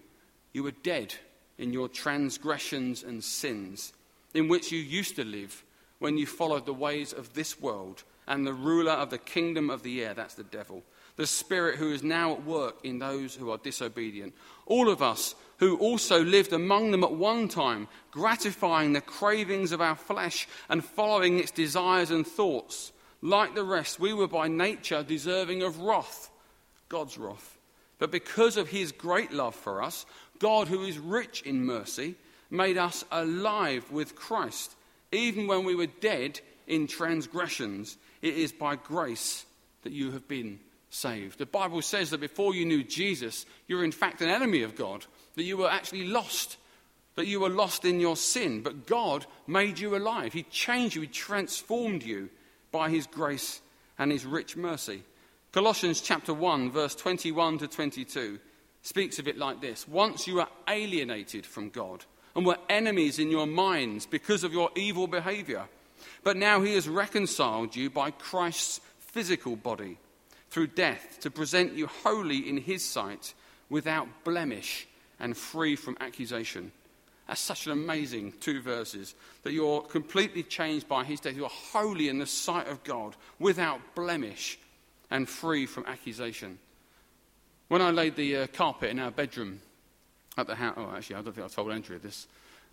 you 0.53 0.63
were 0.63 0.71
dead 0.71 1.15
in 1.59 1.73
your 1.73 1.89
transgressions 1.89 3.03
and 3.03 3.23
sins, 3.23 3.93
in 4.35 4.49
which 4.49 4.73
you 4.73 4.79
used 4.79 5.17
to 5.17 5.25
live 5.25 5.65
when 5.99 6.19
you 6.19 6.27
followed 6.27 6.67
the 6.67 6.75
ways 6.75 7.13
of 7.13 7.33
this 7.35 7.61
world 7.61 8.03
and 8.27 8.47
the 8.47 8.53
ruler 8.53 8.93
of 8.93 9.11
the 9.11 9.19
kingdom 9.19 9.71
of 9.71 9.83
the 9.83 10.03
air, 10.03 10.15
that's 10.15 10.35
the 10.35 10.45
devil, 10.45 10.83
the 11.17 11.27
spirit 11.27 11.77
who 11.77 11.93
is 11.93 12.03
now 12.03 12.33
at 12.33 12.45
work 12.45 12.77
in 12.85 12.99
those 12.99 13.35
who 13.35 13.51
are 13.51 13.59
disobedient. 13.59 14.35
All 14.67 14.89
of 14.89 15.03
us 15.03 15.35
who 15.59 15.77
also 15.79 16.23
lived 16.23 16.53
among 16.53 16.91
them 16.91 17.05
at 17.05 17.13
one 17.13 17.49
time, 17.49 17.89
gratifying 18.11 18.93
the 18.93 19.01
cravings 19.01 19.73
of 19.73 19.81
our 19.81 19.95
flesh 19.95 20.49
and 20.69 20.85
following 20.85 21.39
its 21.39 21.51
desires 21.51 22.11
and 22.11 22.27
thoughts. 22.27 22.93
Like 23.23 23.55
the 23.55 23.65
rest, 23.65 24.01
we 24.01 24.13
were 24.13 24.29
by 24.29 24.49
nature 24.49 25.03
deserving 25.03 25.63
of 25.63 25.79
wrath, 25.79 26.31
God's 26.89 27.17
wrath. 27.17 27.59
But 27.99 28.11
because 28.11 28.57
of 28.57 28.69
his 28.69 28.93
great 28.93 29.33
love 29.33 29.55
for 29.55 29.83
us, 29.83 30.05
God, 30.41 30.69
who 30.69 30.83
is 30.85 30.99
rich 30.99 31.43
in 31.43 31.65
mercy, 31.65 32.17
made 32.51 32.77
us 32.77 33.05
alive 33.11 33.91
with 33.91 34.17
Christ. 34.17 34.75
Even 35.13 35.47
when 35.47 35.65
we 35.65 35.77
were 35.77 35.87
dead 35.87 36.41
in 36.67 36.87
transgressions, 36.87 37.97
it 38.21 38.35
is 38.35 38.53
by 38.53 38.77
grace 38.77 39.47
that 39.83 39.93
you 39.93 40.11
have 40.11 40.27
been 40.27 40.59
saved. 40.95 41.39
The 41.39 41.47
Bible 41.47 41.83
says 41.83 42.11
that 42.11 42.21
before 42.21 42.55
you 42.55 42.65
knew 42.65 42.85
Jesus, 42.85 43.47
you 43.67 43.77
were 43.77 43.85
in 43.85 43.93
fact 43.93 44.21
an 44.21 44.29
enemy 44.29 44.63
of 44.63 44.77
God, 44.77 45.05
that 45.35 45.45
you 45.45 45.57
were 45.57 45.71
actually 45.71 46.07
lost, 46.07 46.57
that 47.17 47.27
you 47.27 47.41
were 47.41 47.49
lost 47.49 47.85
in 47.85 48.01
your 48.01 48.17
sin. 48.17 48.63
But 48.63 48.87
God 48.87 49.27
made 49.47 49.79
you 49.79 49.97
alive. 49.97 50.33
He 50.33 50.45
changed 50.45 50.95
you, 50.95 51.03
He 51.03 51.09
transformed 51.09 52.03
you 52.03 52.31
by 52.75 52.91
his 52.91 53.07
grace 53.07 53.61
and 54.01 54.11
his 54.11 54.27
rich 54.27 54.57
mercy. 54.57 55.05
Colossians 55.53 56.01
chapter 56.01 56.35
1, 56.35 56.73
verse 56.73 56.97
21 56.97 57.59
to 57.59 57.69
22 57.69 58.41
speaks 58.83 59.21
of 59.21 59.29
it 59.29 59.39
like 59.39 59.61
this 59.61 59.87
Once 59.87 60.27
you 60.27 60.35
were 60.35 60.49
alienated 60.69 61.47
from 61.47 61.71
God 61.71 62.05
and 62.35 62.45
were 62.45 62.59
enemies 62.69 63.21
in 63.21 63.31
your 63.31 63.47
minds 63.47 64.07
because 64.07 64.43
of 64.43 64.53
your 64.53 64.71
evil 64.75 65.07
behavior, 65.07 65.63
but 66.25 66.37
now 66.37 66.63
he 66.63 66.75
has 66.75 66.89
reconciled 66.89 67.77
you 67.77 67.91
by 67.91 68.11
Christ's 68.11 68.81
physical 68.99 69.55
body 69.55 69.99
through 70.55 70.69
death 70.69 71.19
to 71.19 71.33
present 71.33 71.73
you 71.73 71.89
holy 71.89 72.49
in 72.49 72.57
his 72.57 72.85
sight 72.85 73.35
without 73.71 74.07
blemish 74.23 74.87
and 75.19 75.37
free 75.37 75.75
from 75.75 75.97
accusation. 75.99 76.71
That's 77.27 77.41
such 77.41 77.67
an 77.67 77.73
amazing 77.73 78.35
two 78.39 78.63
verses 78.63 79.17
that 79.43 79.53
you're 79.53 79.81
completely 79.81 80.45
changed 80.45 80.87
by 80.87 81.03
his 81.03 81.19
death. 81.19 81.35
You're 81.35 81.49
holy 81.49 82.09
in 82.09 82.21
the 82.21 82.27
sight 82.27 82.69
of 82.69 82.85
God, 82.85 83.17
without 83.41 83.81
blemish 83.97 84.57
and 85.11 85.29
free 85.29 85.67
from 85.67 85.87
accusation. 85.87 86.61
When 87.67 87.83
I 87.83 87.91
laid 87.91 88.15
the 88.15 88.37
uh, 88.37 88.47
carpet 88.47 88.91
in 88.91 89.01
our 89.01 89.11
bedroom 89.11 89.61
at 90.39 90.47
the 90.47 90.55
house, 90.55 90.75
oh, 90.77 90.95
actually, 90.95 91.17
I 91.17 91.23
don't 91.23 91.35
think 91.35 91.47
I 91.47 91.49
told 91.49 91.73
Andrew 91.73 91.99
this. 91.99 92.29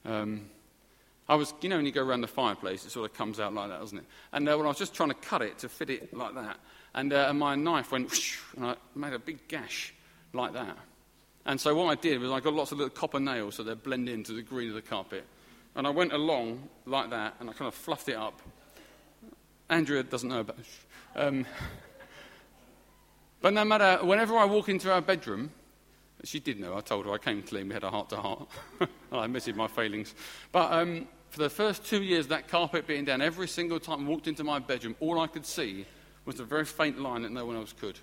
Um, 0.05 0.45
I 1.27 1.33
was, 1.33 1.51
you 1.61 1.69
know, 1.69 1.77
when 1.77 1.87
you 1.87 1.91
go 1.91 2.05
around 2.05 2.21
the 2.21 2.27
fireplace, 2.27 2.85
it 2.85 2.91
sort 2.91 3.09
of 3.09 3.17
comes 3.17 3.39
out 3.39 3.55
like 3.55 3.69
that, 3.69 3.79
doesn't 3.79 3.97
it? 3.97 4.05
And 4.33 4.47
uh, 4.47 4.55
when 4.55 4.67
I 4.67 4.69
was 4.69 4.77
just 4.77 4.93
trying 4.93 5.09
to 5.09 5.15
cut 5.15 5.41
it 5.41 5.57
to 5.59 5.69
fit 5.69 5.89
it 5.89 6.13
like 6.13 6.35
that, 6.35 6.57
and, 6.93 7.13
uh, 7.13 7.27
and 7.29 7.39
my 7.39 7.55
knife 7.55 7.91
went, 7.91 8.09
whoosh, 8.09 8.37
and 8.55 8.65
I 8.65 8.75
made 8.95 9.13
a 9.13 9.19
big 9.19 9.47
gash 9.47 9.93
like 10.33 10.53
that. 10.53 10.77
And 11.45 11.59
so 11.59 11.73
what 11.73 11.85
I 11.85 11.95
did 11.95 12.19
was 12.19 12.31
I 12.31 12.39
got 12.39 12.53
lots 12.53 12.71
of 12.71 12.77
little 12.77 12.93
copper 12.93 13.19
nails 13.19 13.55
so 13.55 13.63
they 13.63 13.73
blend 13.73 14.09
into 14.09 14.33
the 14.33 14.41
green 14.41 14.69
of 14.69 14.75
the 14.75 14.81
carpet. 14.81 15.25
And 15.75 15.87
I 15.87 15.89
went 15.89 16.13
along 16.13 16.67
like 16.85 17.09
that 17.09 17.35
and 17.39 17.49
I 17.49 17.53
kind 17.53 17.67
of 17.67 17.73
fluffed 17.73 18.09
it 18.09 18.15
up. 18.15 18.41
Andrea 19.69 20.03
doesn't 20.03 20.29
know 20.29 20.41
about. 20.41 20.57
Um, 21.15 21.45
but 23.41 23.53
no 23.53 23.65
matter, 23.65 24.05
whenever 24.05 24.37
I 24.37 24.45
walk 24.45 24.69
into 24.69 24.91
our 24.91 25.01
bedroom, 25.01 25.51
she 26.23 26.39
did 26.39 26.59
know, 26.59 26.77
I 26.77 26.81
told 26.81 27.05
her, 27.05 27.13
I 27.13 27.17
came 27.17 27.41
clean, 27.41 27.69
we 27.69 27.73
had 27.73 27.83
a 27.83 27.89
heart 27.89 28.09
to 28.09 28.17
heart. 28.17 28.47
I 29.11 29.25
admitted 29.25 29.55
my 29.55 29.67
failings. 29.67 30.13
But 30.51 30.71
um, 30.71 31.07
for 31.29 31.39
the 31.39 31.49
first 31.49 31.85
two 31.85 32.03
years, 32.03 32.27
that 32.27 32.47
carpet 32.47 32.85
being 32.85 33.05
down, 33.05 33.21
every 33.21 33.47
single 33.47 33.79
time 33.79 34.05
I 34.05 34.09
walked 34.09 34.27
into 34.27 34.43
my 34.43 34.59
bedroom, 34.59 34.95
all 34.99 35.19
I 35.19 35.27
could 35.27 35.45
see 35.45 35.85
was 36.25 36.39
a 36.39 36.43
very 36.43 36.65
faint 36.65 36.99
line 36.99 37.23
that 37.23 37.31
no 37.31 37.45
one 37.45 37.55
else 37.55 37.73
could. 37.73 37.97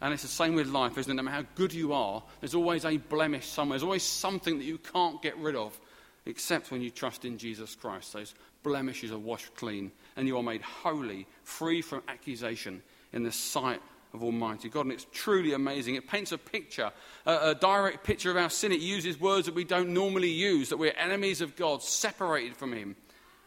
And 0.00 0.12
it's 0.12 0.22
the 0.22 0.28
same 0.28 0.54
with 0.54 0.68
life, 0.68 0.98
isn't 0.98 1.10
it? 1.10 1.14
No 1.14 1.22
matter 1.22 1.36
how 1.36 1.46
good 1.54 1.72
you 1.72 1.92
are, 1.92 2.22
there's 2.40 2.54
always 2.54 2.84
a 2.84 2.96
blemish 2.96 3.46
somewhere. 3.46 3.78
There's 3.78 3.84
always 3.84 4.02
something 4.02 4.58
that 4.58 4.64
you 4.64 4.78
can't 4.78 5.22
get 5.22 5.36
rid 5.38 5.56
of, 5.56 5.78
except 6.26 6.70
when 6.70 6.82
you 6.82 6.90
trust 6.90 7.24
in 7.24 7.38
Jesus 7.38 7.74
Christ. 7.74 8.12
Those 8.12 8.34
blemishes 8.62 9.12
are 9.12 9.18
washed 9.18 9.54
clean, 9.54 9.92
and 10.16 10.26
you 10.26 10.36
are 10.36 10.42
made 10.42 10.62
holy, 10.62 11.26
free 11.42 11.80
from 11.80 12.02
accusation 12.08 12.82
in 13.12 13.22
the 13.22 13.32
sight 13.32 13.80
of 14.12 14.22
Almighty 14.22 14.68
God. 14.68 14.82
And 14.82 14.92
it's 14.92 15.06
truly 15.12 15.52
amazing. 15.52 15.94
It 15.94 16.08
paints 16.08 16.32
a 16.32 16.38
picture, 16.38 16.92
a, 17.26 17.50
a 17.50 17.54
direct 17.54 18.04
picture 18.04 18.30
of 18.30 18.36
our 18.36 18.50
sin. 18.50 18.72
It 18.72 18.80
uses 18.80 19.20
words 19.20 19.46
that 19.46 19.54
we 19.54 19.64
don't 19.64 19.90
normally 19.90 20.30
use, 20.30 20.68
that 20.68 20.76
we're 20.76 20.94
enemies 20.96 21.40
of 21.40 21.56
God, 21.56 21.82
separated 21.82 22.56
from 22.56 22.72
Him. 22.72 22.96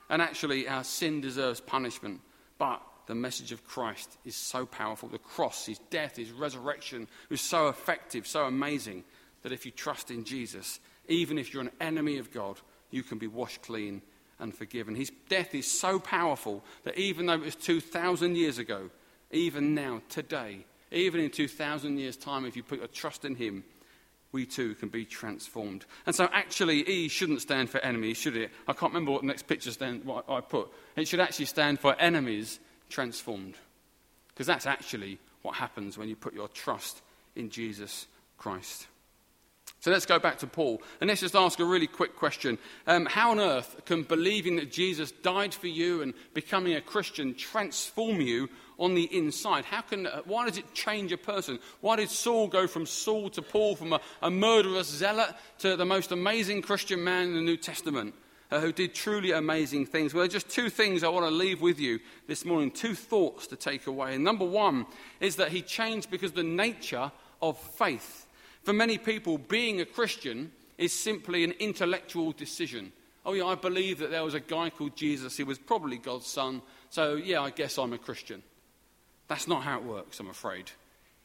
And 0.10 0.22
actually, 0.22 0.68
our 0.68 0.84
sin 0.84 1.22
deserves 1.22 1.60
punishment. 1.60 2.22
But 2.58 2.82
the 3.08 3.16
message 3.16 3.52
of 3.52 3.66
Christ 3.66 4.18
is 4.26 4.36
so 4.36 4.66
powerful. 4.66 5.10
The 5.10 5.18
cross, 5.18 5.66
his 5.66 5.80
death, 5.90 6.18
his 6.18 6.32
resurrection 6.32 7.08
is 7.30 7.42
so 7.42 7.70
effective, 7.70 8.28
so 8.28 8.44
amazing, 8.46 9.04
that 9.44 9.52
if 9.52 9.66
you 9.66 9.72
trust 9.72 10.12
in 10.12 10.26
Jesus, 10.26 10.80
even 11.08 11.38
if 11.38 11.54
you're 11.54 11.64
an 11.64 11.72
enemy 11.80 12.18
of 12.18 12.32
God, 12.32 12.60
you 12.92 13.04
can 13.04 13.18
be 13.18 13.28
washed 13.28 13.62
clean 13.62 14.02
and 14.40 14.54
forgiven. 14.54 14.94
His 14.94 15.12
death 15.30 15.56
is 15.56 15.70
so 15.70 16.00
powerful 16.00 16.64
that 16.84 16.98
even 16.98 17.26
though 17.26 17.34
it 17.34 17.42
was 17.42 17.56
2,000 17.56 18.36
years 18.36 18.58
ago, 18.58 18.90
even 19.32 19.74
now, 19.74 20.02
today, 20.10 20.66
even 20.92 21.22
in 21.22 21.32
2,000 21.32 21.98
years' 21.98 22.18
time, 22.18 22.46
if 22.46 22.56
you 22.56 22.64
put 22.64 22.80
your 22.80 22.88
trust 22.88 23.26
in 23.26 23.36
him, 23.36 23.64
we 24.32 24.46
too 24.46 24.76
can 24.76 24.90
be 24.90 25.06
transformed. 25.06 25.86
And 26.06 26.14
so, 26.14 26.30
actually, 26.34 26.88
E 26.88 27.08
shouldn't 27.08 27.42
stand 27.42 27.70
for 27.70 27.80
enemies, 27.80 28.18
should 28.18 28.36
it? 28.36 28.52
I 28.68 28.74
can't 28.74 28.94
remember 28.94 29.12
what 29.12 29.22
the 29.22 29.28
next 29.28 29.48
picture 29.48 29.72
stand, 29.72 30.04
what 30.04 30.30
I 30.30 30.42
put. 30.42 30.70
It 30.96 31.08
should 31.08 31.22
actually 31.22 31.46
stand 31.46 31.80
for 31.80 31.96
enemies 31.96 32.60
transformed. 32.90 33.56
Because 34.30 34.48
that's 34.48 34.66
actually 34.66 35.20
what 35.42 35.56
happens 35.56 35.98
when 35.98 36.10
you 36.10 36.16
put 36.16 36.34
your 36.34 36.48
trust 36.48 37.02
in 37.36 37.50
Jesus 37.50 38.08
Christ. 38.38 38.88
So 39.80 39.92
let's 39.92 40.06
go 40.06 40.18
back 40.18 40.40
to 40.40 40.48
Paul 40.48 40.82
and 41.00 41.08
let's 41.08 41.22
just 41.22 41.36
ask 41.36 41.60
a 41.60 41.66
really 41.66 41.88
quick 41.88 42.16
question. 42.16 42.58
Um, 42.88 43.06
how 43.06 43.32
on 43.32 43.40
earth 43.40 43.86
can 43.86 44.04
believing 44.04 44.56
that 44.56 44.72
Jesus 44.72 45.12
died 45.12 45.54
for 45.54 45.68
you 45.68 46.02
and 46.02 46.14
becoming 46.34 46.74
a 46.74 46.82
Christian 46.82 47.36
transform 47.36 48.20
you 48.20 48.50
on 48.80 48.96
the 48.96 49.04
inside? 49.16 49.66
How 49.66 49.82
can, 49.82 50.08
uh, 50.08 50.22
why 50.26 50.48
does 50.48 50.58
it 50.58 50.74
change 50.74 51.12
a 51.12 51.18
person? 51.18 51.60
Why 51.82 51.96
did 51.96 52.10
Saul 52.10 52.48
go 52.48 52.68
from 52.68 52.86
Saul 52.86 53.30
to 53.32 53.42
Paul, 53.42 53.76
from 53.76 53.94
a, 53.94 54.02
a 54.22 54.32
murderous 54.32 54.88
zealot 54.88 55.36
to 55.60 55.76
the 55.76 55.86
most 55.86 56.12
amazing 56.12 56.64
Christian 56.64 57.04
man 57.04 57.28
in 57.28 57.36
the 57.36 57.42
New 57.42 57.58
Testament? 57.58 58.16
Uh, 58.52 58.60
who 58.60 58.72
did 58.72 58.94
truly 58.94 59.32
amazing 59.32 59.86
things. 59.86 60.14
Well, 60.14 60.28
just 60.28 60.50
two 60.50 60.70
things 60.70 61.04
I 61.04 61.10
want 61.10 61.26
to 61.26 61.32
leave 61.32 61.62
with 61.62 61.80
you 61.80 62.00
this 62.28 62.46
morning, 62.46 62.72
two 62.72 62.96
thoughts 62.96 63.48
to 63.48 63.56
take 63.56 63.88
away. 63.88 64.16
And 64.16 64.24
number 64.24 64.46
one 64.46 64.86
is 65.20 65.36
that 65.38 65.52
he 65.52 65.62
changed 65.62 66.10
because 66.10 66.32
the 66.32 66.44
nature 66.44 67.12
of 67.42 67.58
faith. 67.58 68.26
For 68.64 68.74
many 68.74 68.98
people, 68.98 69.38
being 69.38 69.82
a 69.82 69.86
Christian 69.86 70.52
is 70.78 70.94
simply 70.94 71.44
an 71.44 71.54
intellectual 71.60 72.32
decision. 72.32 72.92
Oh, 73.26 73.34
yeah, 73.34 73.46
I 73.46 73.56
believe 73.56 74.00
that 74.00 74.12
there 74.12 74.24
was 74.24 74.34
a 74.34 74.40
guy 74.40 74.70
called 74.70 74.96
Jesus. 74.96 75.36
He 75.36 75.44
was 75.44 75.58
probably 75.58 75.98
God's 75.98 76.28
son. 76.28 76.62
So, 76.90 77.16
yeah, 77.16 77.42
I 77.42 77.50
guess 77.50 77.78
I'm 77.78 77.94
a 77.94 77.98
Christian. 77.98 78.42
That's 79.28 79.48
not 79.48 79.64
how 79.64 79.80
it 79.80 79.84
works, 79.84 80.20
I'm 80.20 80.30
afraid. 80.30 80.72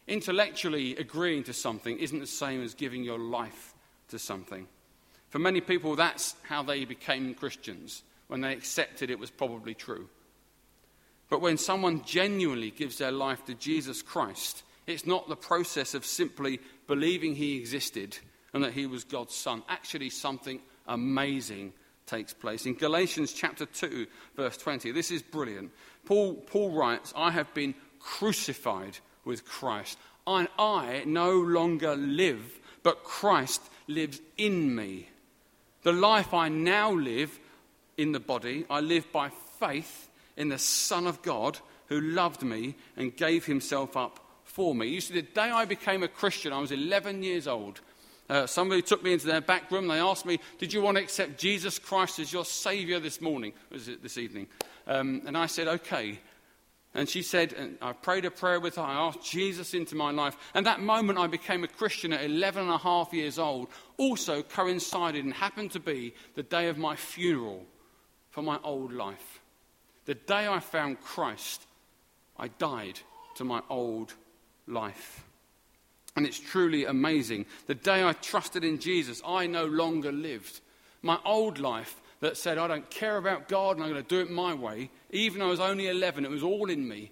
Intellectually 0.08 0.96
agreeing 0.96 1.44
to 1.44 1.52
something 1.52 1.96
isn't 1.98 2.18
the 2.18 2.26
same 2.26 2.62
as 2.62 2.74
giving 2.74 3.04
your 3.04 3.18
life 3.18 3.74
to 4.08 4.18
something. 4.18 4.66
For 5.32 5.38
many 5.38 5.62
people, 5.62 5.96
that's 5.96 6.36
how 6.42 6.62
they 6.62 6.84
became 6.84 7.32
Christians. 7.32 8.02
When 8.28 8.42
they 8.42 8.52
accepted 8.52 9.08
it 9.08 9.18
was 9.18 9.30
probably 9.30 9.72
true. 9.72 10.10
But 11.30 11.40
when 11.40 11.56
someone 11.56 12.04
genuinely 12.04 12.70
gives 12.70 12.98
their 12.98 13.10
life 13.10 13.42
to 13.46 13.54
Jesus 13.54 14.02
Christ, 14.02 14.62
it's 14.86 15.06
not 15.06 15.30
the 15.30 15.36
process 15.36 15.94
of 15.94 16.04
simply 16.04 16.60
believing 16.86 17.34
he 17.34 17.56
existed 17.56 18.18
and 18.52 18.62
that 18.62 18.74
he 18.74 18.84
was 18.84 19.04
God's 19.04 19.34
son. 19.34 19.62
Actually, 19.70 20.10
something 20.10 20.60
amazing 20.86 21.72
takes 22.04 22.34
place. 22.34 22.66
In 22.66 22.74
Galatians 22.74 23.32
chapter 23.32 23.64
2, 23.64 24.06
verse 24.36 24.58
20, 24.58 24.92
this 24.92 25.10
is 25.10 25.22
brilliant. 25.22 25.70
Paul, 26.04 26.34
Paul 26.34 26.72
writes, 26.72 27.14
I 27.16 27.30
have 27.30 27.54
been 27.54 27.74
crucified 28.00 28.98
with 29.24 29.46
Christ. 29.46 29.96
I 30.26 31.04
no 31.06 31.32
longer 31.32 31.96
live, 31.96 32.60
but 32.82 33.02
Christ 33.02 33.62
lives 33.88 34.20
in 34.36 34.74
me. 34.74 35.08
The 35.82 35.92
life 35.92 36.32
I 36.32 36.48
now 36.48 36.92
live 36.92 37.38
in 37.96 38.12
the 38.12 38.20
body, 38.20 38.64
I 38.70 38.80
live 38.80 39.10
by 39.12 39.30
faith 39.58 40.08
in 40.36 40.48
the 40.48 40.58
Son 40.58 41.06
of 41.06 41.22
God 41.22 41.58
who 41.86 42.00
loved 42.00 42.42
me 42.42 42.74
and 42.96 43.16
gave 43.16 43.44
himself 43.46 43.96
up 43.96 44.20
for 44.44 44.74
me. 44.74 44.86
You 44.88 45.00
see, 45.00 45.14
the 45.14 45.22
day 45.22 45.50
I 45.50 45.64
became 45.64 46.02
a 46.02 46.08
Christian, 46.08 46.52
I 46.52 46.60
was 46.60 46.72
11 46.72 47.22
years 47.22 47.46
old. 47.46 47.80
Uh, 48.28 48.46
somebody 48.46 48.80
took 48.80 49.02
me 49.02 49.12
into 49.12 49.26
their 49.26 49.40
back 49.40 49.70
room. 49.70 49.88
They 49.88 49.98
asked 49.98 50.24
me, 50.24 50.38
Did 50.58 50.72
you 50.72 50.80
want 50.80 50.96
to 50.96 51.02
accept 51.02 51.38
Jesus 51.38 51.78
Christ 51.78 52.18
as 52.18 52.32
your 52.32 52.44
Savior 52.44 53.00
this 53.00 53.20
morning? 53.20 53.52
Was 53.70 53.88
it 53.88 54.02
this 54.02 54.16
evening? 54.16 54.46
Um, 54.86 55.22
and 55.26 55.36
I 55.36 55.46
said, 55.46 55.68
Okay. 55.68 56.18
And 56.94 57.08
she 57.08 57.22
said, 57.22 57.54
and 57.54 57.78
I 57.80 57.92
prayed 57.92 58.26
a 58.26 58.30
prayer 58.30 58.61
with 58.61 58.76
her. 58.76 58.82
I 58.82 59.06
asked 59.06 59.25
Jesus 59.25 59.72
into 59.72 59.94
my 59.94 60.11
life. 60.11 60.37
And 60.52 60.66
that 60.66 60.80
moment 60.80 61.18
I 61.18 61.26
became 61.26 61.64
a 61.64 61.68
Christian 61.68 62.12
at 62.12 62.25
11 62.25 62.64
and 62.64 62.72
a 62.72 62.78
half 62.78 63.14
years 63.14 63.38
old 63.38 63.68
also 63.96 64.42
coincided 64.42 65.25
and 65.25 65.32
happened 65.32 65.70
to 65.70 65.80
be 65.80 66.14
the 66.34 66.42
day 66.42 66.68
of 66.68 66.76
my 66.76 66.94
funeral 66.94 67.64
for 68.30 68.42
my 68.42 68.58
old 68.62 68.92
life. 68.92 69.40
The 70.04 70.14
day 70.14 70.46
I 70.46 70.58
found 70.58 71.00
Christ, 71.00 71.66
I 72.37 72.49
died 72.49 73.00
to 73.37 73.44
my 73.44 73.62
old 73.70 74.12
life. 74.66 75.25
And 76.14 76.26
it's 76.26 76.38
truly 76.38 76.84
amazing. 76.84 77.46
The 77.68 77.75
day 77.75 78.04
I 78.04 78.12
trusted 78.12 78.64
in 78.64 78.78
Jesus, 78.78 79.22
I 79.26 79.46
no 79.46 79.64
longer 79.64 80.12
lived. 80.12 80.61
My 81.00 81.18
old 81.25 81.58
life 81.58 82.01
that 82.22 82.36
said, 82.36 82.56
I 82.56 82.68
don't 82.68 82.88
care 82.88 83.16
about 83.16 83.48
God 83.48 83.76
and 83.76 83.84
I'm 83.84 83.90
going 83.90 84.02
to 84.02 84.08
do 84.08 84.20
it 84.20 84.30
my 84.30 84.54
way, 84.54 84.90
even 85.10 85.40
though 85.40 85.48
I 85.48 85.50
was 85.50 85.60
only 85.60 85.88
11, 85.88 86.24
it 86.24 86.30
was 86.30 86.44
all 86.44 86.70
in 86.70 86.88
me, 86.88 87.10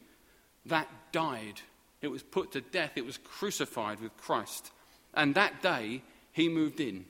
that 0.66 0.88
died. 1.10 1.60
It 2.00 2.08
was 2.08 2.22
put 2.22 2.52
to 2.52 2.60
death. 2.60 2.92
It 2.94 3.04
was 3.04 3.18
crucified 3.18 4.00
with 4.00 4.16
Christ. 4.16 4.70
And 5.12 5.34
that 5.34 5.62
day, 5.62 6.02
he 6.30 6.48
moved 6.48 6.78
in. 6.78 7.06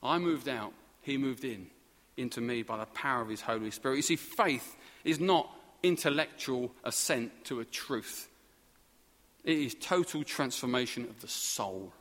I 0.00 0.18
moved 0.18 0.48
out. 0.48 0.72
He 1.02 1.16
moved 1.18 1.44
in 1.44 1.66
into 2.16 2.40
me 2.40 2.62
by 2.62 2.78
the 2.78 2.86
power 2.86 3.20
of 3.20 3.28
his 3.28 3.40
Holy 3.40 3.72
Spirit. 3.72 3.96
You 3.96 4.02
see, 4.02 4.16
faith 4.16 4.76
is 5.02 5.18
not 5.18 5.50
intellectual 5.82 6.70
assent 6.84 7.32
to 7.46 7.58
a 7.58 7.64
truth, 7.64 8.28
it 9.42 9.58
is 9.58 9.74
total 9.74 10.22
transformation 10.22 11.04
of 11.04 11.20
the 11.20 11.28
soul. 11.28 11.92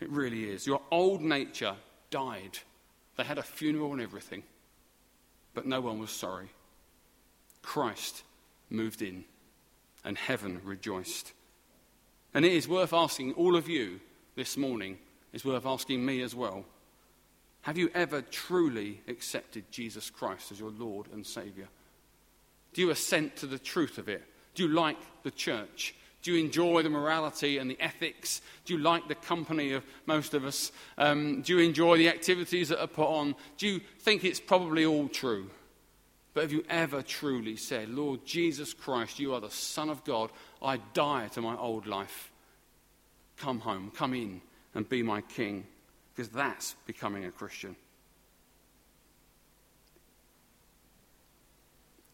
It 0.00 0.10
really 0.10 0.50
is. 0.50 0.66
Your 0.66 0.82
old 0.90 1.20
nature 1.20 1.76
died. 2.10 2.58
They 3.16 3.24
had 3.24 3.38
a 3.38 3.42
funeral 3.42 3.92
and 3.92 4.02
everything, 4.02 4.42
but 5.54 5.66
no 5.66 5.80
one 5.80 5.98
was 5.98 6.10
sorry. 6.10 6.48
Christ 7.62 8.22
moved 8.70 9.02
in, 9.02 9.24
and 10.04 10.18
heaven 10.18 10.60
rejoiced. 10.64 11.32
And 12.34 12.44
it 12.44 12.52
is 12.52 12.68
worth 12.68 12.92
asking 12.92 13.34
all 13.34 13.56
of 13.56 13.68
you 13.68 14.00
this 14.34 14.56
morning, 14.56 14.98
it's 15.32 15.44
worth 15.44 15.66
asking 15.66 16.04
me 16.04 16.22
as 16.22 16.34
well. 16.34 16.64
Have 17.62 17.78
you 17.78 17.90
ever 17.94 18.20
truly 18.20 19.00
accepted 19.08 19.70
Jesus 19.70 20.10
Christ 20.10 20.52
as 20.52 20.60
your 20.60 20.70
Lord 20.70 21.06
and 21.12 21.24
Saviour? 21.24 21.68
Do 22.74 22.82
you 22.82 22.90
assent 22.90 23.36
to 23.36 23.46
the 23.46 23.58
truth 23.58 23.96
of 23.98 24.08
it? 24.08 24.22
Do 24.54 24.64
you 24.64 24.68
like 24.68 24.98
the 25.22 25.30
church? 25.30 25.94
Do 26.24 26.32
you 26.32 26.42
enjoy 26.42 26.82
the 26.82 26.88
morality 26.88 27.58
and 27.58 27.70
the 27.70 27.78
ethics? 27.78 28.40
Do 28.64 28.72
you 28.72 28.80
like 28.80 29.08
the 29.08 29.14
company 29.14 29.72
of 29.72 29.84
most 30.06 30.32
of 30.32 30.46
us? 30.46 30.72
Um, 30.96 31.42
do 31.42 31.54
you 31.54 31.58
enjoy 31.58 31.98
the 31.98 32.08
activities 32.08 32.70
that 32.70 32.80
are 32.80 32.86
put 32.86 33.08
on? 33.08 33.36
Do 33.58 33.68
you 33.68 33.80
think 34.00 34.24
it's 34.24 34.40
probably 34.40 34.86
all 34.86 35.08
true? 35.08 35.50
But 36.32 36.44
have 36.44 36.52
you 36.52 36.64
ever 36.70 37.02
truly 37.02 37.56
said, 37.56 37.90
Lord 37.90 38.24
Jesus 38.24 38.72
Christ, 38.72 39.18
you 39.18 39.34
are 39.34 39.40
the 39.40 39.50
Son 39.50 39.90
of 39.90 40.02
God. 40.02 40.30
I 40.62 40.78
die 40.94 41.28
to 41.34 41.42
my 41.42 41.58
old 41.58 41.86
life. 41.86 42.32
Come 43.36 43.60
home, 43.60 43.92
come 43.94 44.14
in, 44.14 44.40
and 44.74 44.88
be 44.88 45.02
my 45.02 45.20
King. 45.20 45.66
Because 46.16 46.30
that's 46.30 46.74
becoming 46.86 47.26
a 47.26 47.30
Christian. 47.30 47.76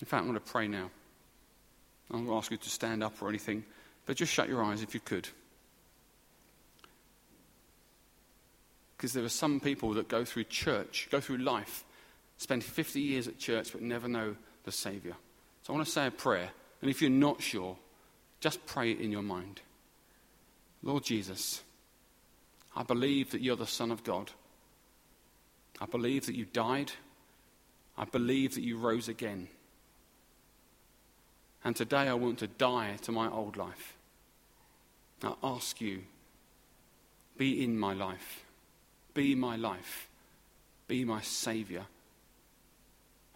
In 0.00 0.06
fact, 0.06 0.22
I'm 0.22 0.28
going 0.28 0.34
to 0.34 0.50
pray 0.50 0.66
now. 0.66 0.90
I'm 2.10 2.26
going 2.26 2.26
to 2.26 2.34
ask 2.34 2.50
you 2.50 2.56
to 2.56 2.68
stand 2.68 3.04
up 3.04 3.22
or 3.22 3.28
anything. 3.28 3.64
But 4.06 4.16
just 4.16 4.32
shut 4.32 4.48
your 4.48 4.62
eyes 4.62 4.82
if 4.82 4.94
you 4.94 5.00
could. 5.00 5.28
Because 8.96 9.12
there 9.12 9.24
are 9.24 9.28
some 9.30 9.60
people 9.60 9.94
that 9.94 10.08
go 10.08 10.24
through 10.24 10.44
church, 10.44 11.08
go 11.10 11.20
through 11.20 11.38
life, 11.38 11.84
spend 12.36 12.62
50 12.62 13.00
years 13.00 13.28
at 13.28 13.38
church, 13.38 13.72
but 13.72 13.82
never 13.82 14.08
know 14.08 14.36
the 14.64 14.72
Saviour. 14.72 15.14
So 15.62 15.72
I 15.72 15.76
want 15.76 15.86
to 15.86 15.92
say 15.92 16.06
a 16.06 16.10
prayer. 16.10 16.50
And 16.82 16.90
if 16.90 17.00
you're 17.00 17.10
not 17.10 17.40
sure, 17.40 17.76
just 18.40 18.64
pray 18.66 18.90
it 18.90 19.00
in 19.00 19.12
your 19.12 19.22
mind. 19.22 19.60
Lord 20.82 21.04
Jesus, 21.04 21.62
I 22.74 22.82
believe 22.82 23.30
that 23.32 23.42
you're 23.42 23.56
the 23.56 23.66
Son 23.66 23.90
of 23.90 24.04
God. 24.04 24.30
I 25.80 25.86
believe 25.86 26.26
that 26.26 26.34
you 26.34 26.46
died. 26.46 26.92
I 27.96 28.04
believe 28.04 28.54
that 28.54 28.62
you 28.62 28.78
rose 28.78 29.08
again. 29.08 29.48
And 31.64 31.76
today 31.76 32.08
I 32.08 32.14
want 32.14 32.38
to 32.38 32.46
die 32.46 32.96
to 33.02 33.12
my 33.12 33.28
old 33.28 33.56
life. 33.56 33.94
I 35.22 35.34
ask 35.42 35.80
you, 35.80 36.02
be 37.36 37.62
in 37.62 37.78
my 37.78 37.92
life. 37.92 38.44
Be 39.12 39.34
my 39.34 39.56
life. 39.56 40.08
Be 40.88 41.04
my 41.04 41.20
Saviour. 41.20 41.86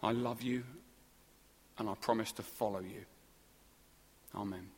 I 0.01 0.11
love 0.11 0.41
you 0.41 0.63
and 1.77 1.89
I 1.89 1.93
promise 1.95 2.31
to 2.33 2.43
follow 2.43 2.79
you. 2.79 3.05
Amen. 4.35 4.74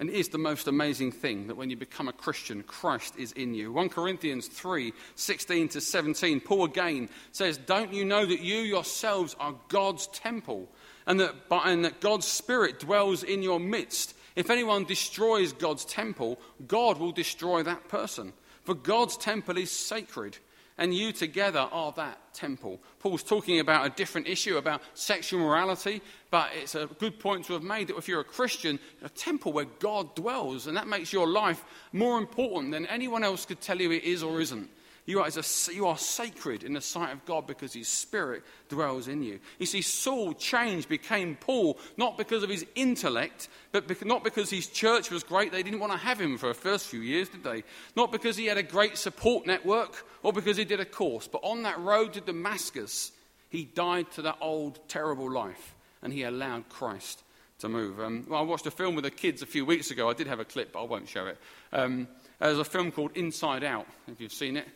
And 0.00 0.10
it 0.10 0.16
is 0.16 0.30
the 0.30 0.38
most 0.38 0.66
amazing 0.66 1.12
thing 1.12 1.46
that 1.46 1.56
when 1.56 1.70
you 1.70 1.76
become 1.76 2.08
a 2.08 2.12
Christian, 2.12 2.64
Christ 2.64 3.14
is 3.16 3.30
in 3.32 3.54
you. 3.54 3.70
1 3.70 3.90
Corinthians 3.90 4.48
3 4.48 4.92
16 5.14 5.68
to 5.68 5.80
17, 5.80 6.40
Paul 6.40 6.64
again 6.64 7.08
says, 7.30 7.58
Don't 7.58 7.92
you 7.92 8.04
know 8.04 8.26
that 8.26 8.40
you 8.40 8.56
yourselves 8.60 9.36
are 9.38 9.54
God's 9.68 10.08
temple? 10.08 10.68
and 11.10 11.18
that, 11.18 11.34
and 11.50 11.84
that 11.84 12.00
God's 12.00 12.26
Spirit 12.26 12.78
dwells 12.78 13.24
in 13.24 13.42
your 13.42 13.58
midst. 13.58 14.14
If 14.36 14.48
anyone 14.48 14.84
destroys 14.84 15.52
God's 15.52 15.84
temple, 15.84 16.38
God 16.68 16.98
will 16.98 17.10
destroy 17.10 17.64
that 17.64 17.88
person. 17.88 18.32
For 18.62 18.74
God's 18.74 19.16
temple 19.16 19.58
is 19.58 19.72
sacred, 19.72 20.38
and 20.80 20.94
you 20.94 21.12
together 21.12 21.68
are 21.70 21.92
that 21.92 22.18
temple. 22.32 22.80
Paul's 22.98 23.22
talking 23.22 23.60
about 23.60 23.86
a 23.86 23.90
different 23.90 24.26
issue 24.26 24.56
about 24.56 24.80
sexual 24.94 25.40
morality, 25.40 26.00
but 26.30 26.48
it's 26.54 26.74
a 26.74 26.86
good 26.98 27.20
point 27.20 27.44
to 27.44 27.52
have 27.52 27.62
made 27.62 27.88
that 27.88 27.98
if 27.98 28.08
you're 28.08 28.20
a 28.20 28.24
Christian, 28.24 28.78
a 29.02 29.10
temple 29.10 29.52
where 29.52 29.66
God 29.78 30.16
dwells, 30.16 30.66
and 30.66 30.76
that 30.78 30.88
makes 30.88 31.12
your 31.12 31.28
life 31.28 31.62
more 31.92 32.18
important 32.18 32.72
than 32.72 32.86
anyone 32.86 33.22
else 33.22 33.44
could 33.44 33.60
tell 33.60 33.78
you 33.78 33.92
it 33.92 34.04
is 34.04 34.22
or 34.22 34.40
isn't. 34.40 34.70
You 35.06 35.20
are, 35.20 35.28
a, 35.28 35.72
you 35.72 35.86
are 35.86 35.98
sacred 35.98 36.62
in 36.62 36.74
the 36.74 36.80
sight 36.80 37.12
of 37.12 37.24
God 37.24 37.46
because 37.46 37.72
His 37.72 37.88
Spirit 37.88 38.42
dwells 38.68 39.08
in 39.08 39.22
you. 39.22 39.40
You 39.58 39.66
see, 39.66 39.82
Saul 39.82 40.34
changed, 40.34 40.88
became 40.88 41.36
Paul, 41.36 41.78
not 41.96 42.18
because 42.18 42.42
of 42.42 42.50
his 42.50 42.64
intellect, 42.74 43.48
but 43.72 44.04
not 44.04 44.24
because 44.24 44.50
his 44.50 44.66
church 44.66 45.10
was 45.10 45.22
great. 45.22 45.52
They 45.52 45.62
didn't 45.62 45.80
want 45.80 45.92
to 45.92 45.98
have 45.98 46.20
him 46.20 46.38
for 46.38 46.48
the 46.48 46.54
first 46.54 46.86
few 46.86 47.00
years, 47.00 47.28
did 47.28 47.44
they? 47.44 47.64
Not 47.96 48.12
because 48.12 48.36
he 48.36 48.46
had 48.46 48.58
a 48.58 48.62
great 48.62 48.96
support 48.96 49.46
network 49.46 50.06
or 50.22 50.32
because 50.32 50.56
he 50.56 50.64
did 50.64 50.80
a 50.80 50.84
course. 50.84 51.26
But 51.26 51.42
on 51.44 51.62
that 51.62 51.78
road 51.80 52.12
to 52.14 52.20
Damascus, 52.20 53.12
he 53.48 53.64
died 53.64 54.10
to 54.12 54.22
that 54.22 54.36
old, 54.40 54.78
terrible 54.88 55.30
life 55.30 55.74
and 56.02 56.12
he 56.12 56.22
allowed 56.22 56.68
Christ 56.68 57.22
to 57.58 57.68
move. 57.68 58.00
Um, 58.00 58.26
well, 58.28 58.40
I 58.40 58.42
watched 58.42 58.66
a 58.66 58.70
film 58.70 58.94
with 58.94 59.04
the 59.04 59.10
kids 59.10 59.42
a 59.42 59.46
few 59.46 59.64
weeks 59.64 59.90
ago. 59.90 60.08
I 60.08 60.14
did 60.14 60.26
have 60.26 60.40
a 60.40 60.44
clip, 60.44 60.72
but 60.72 60.82
I 60.82 60.86
won't 60.86 61.08
show 61.08 61.26
it. 61.26 61.38
Um, 61.72 62.08
there's 62.38 62.58
a 62.58 62.64
film 62.64 62.90
called 62.90 63.12
Inside 63.14 63.64
Out, 63.64 63.86
if 64.08 64.20
you've 64.20 64.32
seen 64.32 64.56
it. 64.56 64.66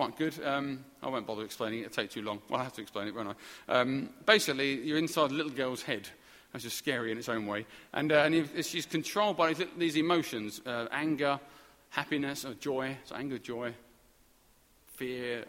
Quite 0.00 0.16
good. 0.16 0.42
Um, 0.42 0.82
I 1.02 1.10
won't 1.10 1.26
bother 1.26 1.44
explaining 1.44 1.80
it, 1.80 1.82
it'll 1.82 1.94
take 1.94 2.10
too 2.10 2.22
long. 2.22 2.40
Well, 2.48 2.58
I 2.58 2.64
have 2.64 2.72
to 2.72 2.80
explain 2.80 3.08
it, 3.08 3.14
won't 3.14 3.36
I? 3.68 3.80
Um, 3.80 4.08
basically, 4.24 4.80
you're 4.80 4.96
inside 4.96 5.30
a 5.30 5.34
little 5.34 5.52
girl's 5.52 5.82
head. 5.82 6.08
That's 6.50 6.64
just 6.64 6.78
scary 6.78 7.12
in 7.12 7.18
its 7.18 7.28
own 7.28 7.44
way. 7.44 7.66
And, 7.92 8.10
uh, 8.10 8.20
and 8.20 8.64
she's 8.64 8.86
controlled 8.86 9.36
by 9.36 9.52
these, 9.76 9.96
emotions 9.96 10.62
uh, 10.64 10.86
anger, 10.90 11.38
happiness, 11.90 12.46
or 12.46 12.54
joy. 12.54 12.96
So, 13.04 13.14
anger, 13.14 13.36
joy, 13.36 13.74
fear, 14.94 15.44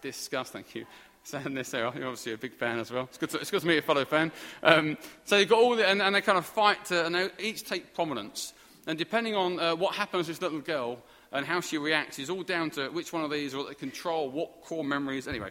disgust, 0.00 0.54
thank 0.54 0.74
you. 0.74 0.86
Standing 1.24 1.52
there, 1.52 1.80
you're 1.80 2.06
obviously 2.06 2.32
a 2.32 2.38
big 2.38 2.54
fan 2.54 2.78
as 2.78 2.90
well. 2.90 3.04
It's 3.10 3.18
good 3.18 3.28
to, 3.32 3.38
it's 3.38 3.50
good 3.50 3.60
to 3.60 3.66
meet 3.66 3.76
a 3.80 3.82
fellow 3.82 4.06
fan. 4.06 4.32
Um, 4.62 4.96
so 5.26 5.36
you've 5.36 5.50
got 5.50 5.58
all 5.58 5.76
the, 5.76 5.86
and, 5.86 6.00
and, 6.00 6.14
they 6.14 6.22
kind 6.22 6.38
of 6.38 6.46
fight, 6.46 6.86
to, 6.86 7.04
and 7.04 7.14
they 7.14 7.28
each 7.38 7.64
take 7.64 7.92
prominence. 7.92 8.54
And 8.86 8.98
depending 8.98 9.34
on 9.34 9.60
uh, 9.60 9.76
what 9.76 9.94
happens 9.94 10.24
to 10.24 10.32
this 10.32 10.40
little 10.40 10.60
girl 10.60 11.00
and 11.34 11.44
how 11.44 11.60
she 11.60 11.76
reacts, 11.76 12.18
is 12.18 12.30
all 12.30 12.44
down 12.44 12.70
to 12.70 12.88
which 12.88 13.12
one 13.12 13.24
of 13.24 13.30
these 13.30 13.54
will 13.54 13.66
control 13.74 14.30
what 14.30 14.62
core 14.62 14.84
memories. 14.84 15.28
Anyway, 15.28 15.50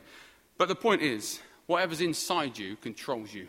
but 0.58 0.70
the 0.70 0.76
point 0.76 1.02
is, 1.02 1.40
whatever's 1.68 2.02
inside 2.02 2.58
you 2.58 2.78
controls 2.78 3.34
you. 3.34 3.48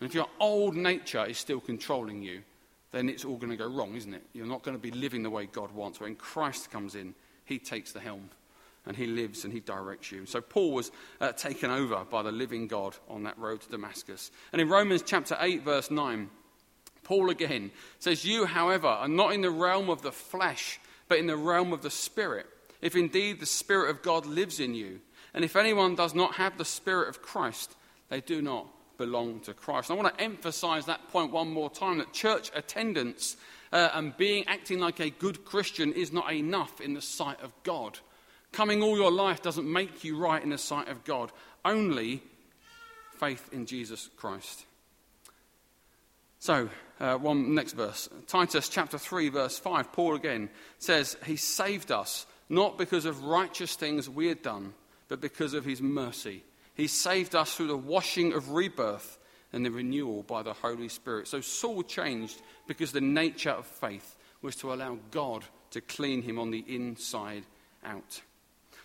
And 0.00 0.08
if 0.08 0.14
your 0.14 0.26
old 0.40 0.74
nature 0.74 1.24
is 1.24 1.38
still 1.38 1.60
controlling 1.60 2.22
you, 2.22 2.42
then 2.90 3.08
it's 3.08 3.24
all 3.24 3.36
going 3.36 3.50
to 3.50 3.56
go 3.56 3.68
wrong, 3.68 3.94
isn't 3.94 4.12
it? 4.12 4.22
You're 4.32 4.46
not 4.46 4.62
going 4.62 4.76
to 4.76 4.82
be 4.82 4.90
living 4.90 5.22
the 5.22 5.30
way 5.30 5.46
God 5.46 5.72
wants. 5.72 6.00
When 6.00 6.16
Christ 6.16 6.70
comes 6.70 6.94
in, 6.94 7.14
he 7.44 7.58
takes 7.58 7.92
the 7.92 8.00
helm 8.00 8.30
and 8.86 8.96
he 8.96 9.06
lives 9.06 9.44
and 9.44 9.52
he 9.52 9.60
directs 9.60 10.10
you. 10.10 10.26
So 10.26 10.40
Paul 10.40 10.72
was 10.72 10.90
uh, 11.20 11.32
taken 11.32 11.70
over 11.70 12.04
by 12.10 12.22
the 12.22 12.32
living 12.32 12.66
God 12.66 12.96
on 13.08 13.22
that 13.24 13.38
road 13.38 13.60
to 13.60 13.70
Damascus. 13.70 14.30
And 14.52 14.60
in 14.60 14.68
Romans 14.68 15.02
chapter 15.04 15.36
8, 15.38 15.62
verse 15.62 15.90
9, 15.90 16.30
Paul 17.04 17.30
again 17.30 17.70
says, 17.98 18.24
You, 18.24 18.46
however, 18.46 18.88
are 18.88 19.08
not 19.08 19.32
in 19.32 19.42
the 19.42 19.50
realm 19.50 19.88
of 19.88 20.02
the 20.02 20.12
flesh, 20.12 20.80
but 21.12 21.18
in 21.18 21.26
the 21.26 21.36
realm 21.36 21.74
of 21.74 21.82
the 21.82 21.90
Spirit, 21.90 22.46
if 22.80 22.96
indeed 22.96 23.38
the 23.38 23.44
Spirit 23.44 23.90
of 23.90 24.00
God 24.00 24.24
lives 24.24 24.60
in 24.60 24.74
you. 24.74 24.98
And 25.34 25.44
if 25.44 25.56
anyone 25.56 25.94
does 25.94 26.14
not 26.14 26.36
have 26.36 26.56
the 26.56 26.64
Spirit 26.64 27.10
of 27.10 27.20
Christ, 27.20 27.76
they 28.08 28.22
do 28.22 28.40
not 28.40 28.66
belong 28.96 29.40
to 29.40 29.52
Christ. 29.52 29.90
And 29.90 30.00
I 30.00 30.02
want 30.02 30.16
to 30.16 30.24
emphasize 30.24 30.86
that 30.86 31.08
point 31.08 31.30
one 31.30 31.52
more 31.52 31.68
time 31.68 31.98
that 31.98 32.14
church 32.14 32.50
attendance 32.54 33.36
uh, 33.74 33.90
and 33.92 34.16
being 34.16 34.46
acting 34.46 34.78
like 34.78 35.00
a 35.00 35.10
good 35.10 35.44
Christian 35.44 35.92
is 35.92 36.14
not 36.14 36.32
enough 36.32 36.80
in 36.80 36.94
the 36.94 37.02
sight 37.02 37.42
of 37.42 37.52
God. 37.62 37.98
Coming 38.50 38.82
all 38.82 38.96
your 38.96 39.12
life 39.12 39.42
doesn't 39.42 39.70
make 39.70 40.04
you 40.04 40.16
right 40.16 40.42
in 40.42 40.48
the 40.48 40.56
sight 40.56 40.88
of 40.88 41.04
God. 41.04 41.30
Only 41.62 42.22
faith 43.18 43.50
in 43.52 43.66
Jesus 43.66 44.08
Christ. 44.16 44.64
So, 46.42 46.68
uh, 46.98 47.18
one 47.18 47.54
next 47.54 47.74
verse. 47.74 48.08
Titus 48.26 48.68
chapter 48.68 48.98
3, 48.98 49.28
verse 49.28 49.58
5, 49.58 49.92
Paul 49.92 50.16
again 50.16 50.50
says, 50.78 51.16
He 51.24 51.36
saved 51.36 51.92
us 51.92 52.26
not 52.48 52.78
because 52.78 53.04
of 53.04 53.22
righteous 53.22 53.76
things 53.76 54.10
we 54.10 54.26
had 54.26 54.42
done, 54.42 54.74
but 55.06 55.20
because 55.20 55.54
of 55.54 55.64
His 55.64 55.80
mercy 55.80 56.42
he 56.74 56.86
saved 56.86 57.34
us 57.34 57.54
through 57.54 57.68
the 57.68 57.76
washing 57.76 58.32
of 58.32 58.50
rebirth 58.50 59.18
and 59.52 59.64
the 59.64 59.70
renewal 59.70 60.22
by 60.22 60.42
the 60.42 60.54
Holy 60.54 60.88
Spirit. 60.88 61.28
So 61.28 61.40
Saul 61.40 61.82
changed 61.82 62.40
because 62.66 62.92
the 62.92 63.00
nature 63.00 63.50
of 63.50 63.66
faith 63.66 64.16
was 64.40 64.56
to 64.56 64.72
allow 64.72 64.98
God 65.10 65.44
to 65.72 65.80
clean 65.80 66.22
him 66.22 66.38
on 66.38 66.50
the 66.50 66.64
inside 66.66 67.44
out. 67.84 68.22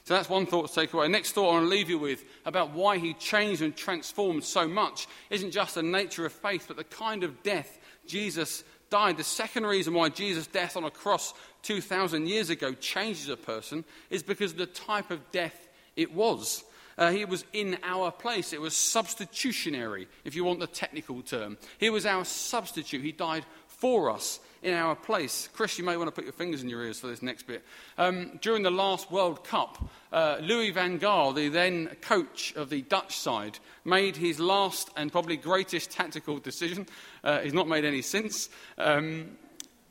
So 0.08 0.14
that's 0.14 0.30
one 0.30 0.46
thought 0.46 0.70
to 0.70 0.74
take 0.74 0.94
away. 0.94 1.10
Next 1.10 1.34
thought 1.34 1.50
I 1.50 1.54
want 1.56 1.66
to 1.66 1.70
leave 1.70 1.90
you 1.90 2.00
with 2.00 2.24
about 2.46 2.72
why 2.72 2.98
he 2.98 3.14
changed 3.14 3.62
and 3.62 3.76
transformed 3.76 4.46
so 4.46 4.66
much 4.66 5.06
isn't 5.30 5.52
just 5.52 5.76
the 5.76 5.84
nature 5.84 6.26
of 6.26 6.32
faith, 6.32 6.64
but 6.66 6.78
the 6.78 6.86
kind 6.86 7.26
of 7.26 7.44
death 7.44 7.78
Jesus 8.06 8.64
died. 8.90 9.18
The 9.18 9.26
second 9.26 9.66
reason 9.66 9.94
why 9.94 10.08
Jesus' 10.08 10.48
death 10.48 10.78
on 10.78 10.86
a 10.86 10.90
cross 10.90 11.34
2,000 11.64 12.26
years 12.26 12.50
ago 12.50 12.72
changes 12.72 13.28
a 13.28 13.36
person 13.36 13.84
is 14.10 14.24
because 14.24 14.54
of 14.54 14.60
the 14.60 14.66
type 14.68 15.12
of 15.12 15.30
death 15.34 15.68
it 15.98 16.14
was. 16.14 16.64
Uh, 16.98 17.12
he 17.12 17.26
was 17.26 17.44
in 17.52 17.78
our 17.84 18.10
place. 18.10 18.54
It 18.54 18.62
was 18.62 18.78
substitutionary, 18.78 20.08
if 20.24 20.36
you 20.38 20.46
want 20.46 20.62
the 20.62 20.68
technical 20.68 21.22
term. 21.22 21.58
He 21.80 21.90
was 21.90 22.06
our 22.06 22.24
substitute. 22.24 23.04
He 23.04 23.12
died 23.12 23.44
for 23.68 24.10
us 24.10 24.40
in 24.68 24.74
our 24.74 24.96
place. 24.96 25.48
Chris, 25.54 25.78
you 25.78 25.86
may 25.86 25.96
want 25.96 26.10
to 26.10 26.12
put 26.12 26.26
your 26.26 26.34
fingers 26.34 26.62
in 26.62 26.68
your 26.68 26.84
ears 26.84 27.00
for 27.00 27.08
this 27.08 27.22
next 27.22 27.48
bit. 27.48 27.64
Um, 27.98 28.38
during 28.42 28.64
the 28.64 28.72
last 28.72 29.10
World 29.10 29.46
Cup, 29.46 29.90
uh, 30.12 30.40
Louis 30.42 30.72
van 30.72 31.00
Gaal, 31.00 31.34
the 31.34 31.48
then 31.48 31.88
coach 32.02 32.54
of 32.56 32.70
the 32.70 32.82
Dutch 32.82 33.18
side, 33.18 33.60
made 33.86 34.18
his 34.18 34.42
last 34.42 34.90
and 34.98 35.10
probably 35.10 35.38
greatest 35.38 35.92
tactical 35.92 36.38
decision. 36.40 36.86
Uh, 37.24 37.40
he's 37.40 37.54
not 37.54 37.70
made 37.70 37.86
any 37.86 38.02
since. 38.02 38.50
Um, 38.78 39.38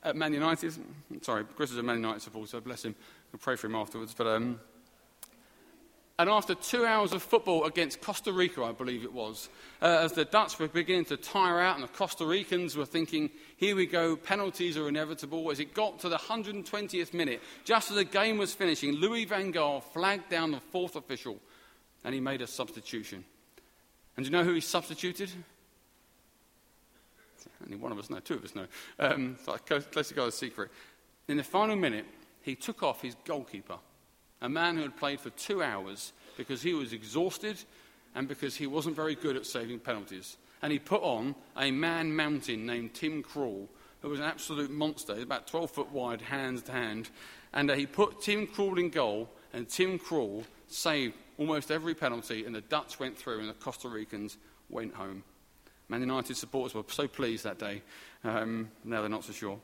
at 0.02 0.14
Man 0.14 0.34
United, 0.34 0.74
sorry, 1.22 1.44
Chris 1.56 1.72
is 1.72 1.78
a 1.78 1.82
Man 1.82 1.96
United 1.96 2.20
supporter, 2.20 2.48
so 2.48 2.60
bless 2.60 2.84
him. 2.84 2.94
I'll 3.32 3.40
pray 3.40 3.56
for 3.56 3.68
him 3.68 3.74
afterwards. 3.74 4.14
But 4.16 4.26
um, 4.26 4.60
and 6.18 6.30
after 6.30 6.54
two 6.54 6.86
hours 6.86 7.12
of 7.12 7.22
football 7.22 7.64
against 7.64 8.00
Costa 8.00 8.32
Rica, 8.32 8.64
I 8.64 8.72
believe 8.72 9.04
it 9.04 9.12
was, 9.12 9.50
uh, 9.82 9.98
as 10.00 10.12
the 10.12 10.24
Dutch 10.24 10.58
were 10.58 10.68
beginning 10.68 11.04
to 11.06 11.16
tire 11.18 11.60
out 11.60 11.74
and 11.74 11.84
the 11.84 11.88
Costa 11.88 12.24
Ricans 12.24 12.74
were 12.74 12.86
thinking, 12.86 13.28
here 13.58 13.76
we 13.76 13.84
go, 13.84 14.16
penalties 14.16 14.78
are 14.78 14.88
inevitable, 14.88 15.50
as 15.50 15.60
it 15.60 15.74
got 15.74 15.98
to 16.00 16.08
the 16.08 16.16
120th 16.16 17.12
minute, 17.12 17.42
just 17.64 17.90
as 17.90 17.96
the 17.96 18.04
game 18.04 18.38
was 18.38 18.54
finishing, 18.54 18.92
Louis 18.94 19.26
van 19.26 19.52
Gaal 19.52 19.82
flagged 19.82 20.30
down 20.30 20.52
the 20.52 20.60
fourth 20.60 20.96
official 20.96 21.38
and 22.02 22.14
he 22.14 22.20
made 22.20 22.40
a 22.40 22.46
substitution. 22.46 23.24
And 24.16 24.24
do 24.24 24.30
you 24.30 24.36
know 24.36 24.44
who 24.44 24.54
he 24.54 24.60
substituted? 24.60 25.30
Only 27.62 27.76
one 27.76 27.92
of 27.92 27.98
us 27.98 28.08
know, 28.08 28.20
two 28.20 28.34
of 28.34 28.44
us 28.44 28.54
know. 28.54 28.66
Um, 28.98 29.36
so 29.44 29.52
I 29.52 29.58
close 29.58 30.08
to 30.08 30.14
go 30.14 30.26
a 30.26 30.32
secret. 30.32 30.70
In 31.28 31.36
the 31.36 31.42
final 31.42 31.76
minute, 31.76 32.06
he 32.42 32.54
took 32.54 32.82
off 32.82 33.02
his 33.02 33.16
goalkeeper 33.24 33.76
a 34.40 34.48
man 34.48 34.76
who 34.76 34.82
had 34.82 34.96
played 34.96 35.20
for 35.20 35.30
two 35.30 35.62
hours 35.62 36.12
because 36.36 36.62
he 36.62 36.74
was 36.74 36.92
exhausted 36.92 37.56
and 38.14 38.28
because 38.28 38.56
he 38.56 38.66
wasn't 38.66 38.96
very 38.96 39.14
good 39.14 39.36
at 39.36 39.46
saving 39.46 39.78
penalties. 39.78 40.36
And 40.62 40.72
he 40.72 40.78
put 40.78 41.02
on 41.02 41.34
a 41.56 41.70
man 41.70 42.14
mountain 42.14 42.66
named 42.66 42.94
Tim 42.94 43.22
Krul, 43.22 43.68
who 44.00 44.08
was 44.08 44.20
an 44.20 44.26
absolute 44.26 44.70
monster, 44.70 45.20
about 45.20 45.46
12 45.46 45.70
foot 45.70 45.92
wide, 45.92 46.22
hands 46.22 46.62
to 46.62 46.72
hand. 46.72 47.10
And 47.52 47.70
uh, 47.70 47.74
he 47.74 47.86
put 47.86 48.22
Tim 48.22 48.46
Krul 48.46 48.78
in 48.78 48.90
goal, 48.90 49.28
and 49.52 49.68
Tim 49.68 49.98
Krul 49.98 50.44
saved 50.68 51.14
almost 51.38 51.70
every 51.70 51.94
penalty, 51.94 52.44
and 52.44 52.54
the 52.54 52.62
Dutch 52.62 52.98
went 52.98 53.16
through, 53.16 53.40
and 53.40 53.48
the 53.48 53.54
Costa 53.54 53.88
Ricans 53.88 54.38
went 54.70 54.94
home. 54.94 55.22
Man 55.88 56.00
United 56.00 56.36
supporters 56.36 56.74
were 56.74 56.84
so 56.88 57.06
pleased 57.06 57.44
that 57.44 57.58
day. 57.58 57.82
Um, 58.24 58.70
now 58.84 59.00
they're 59.00 59.10
not 59.10 59.24
so 59.24 59.32
sure. 59.32 59.58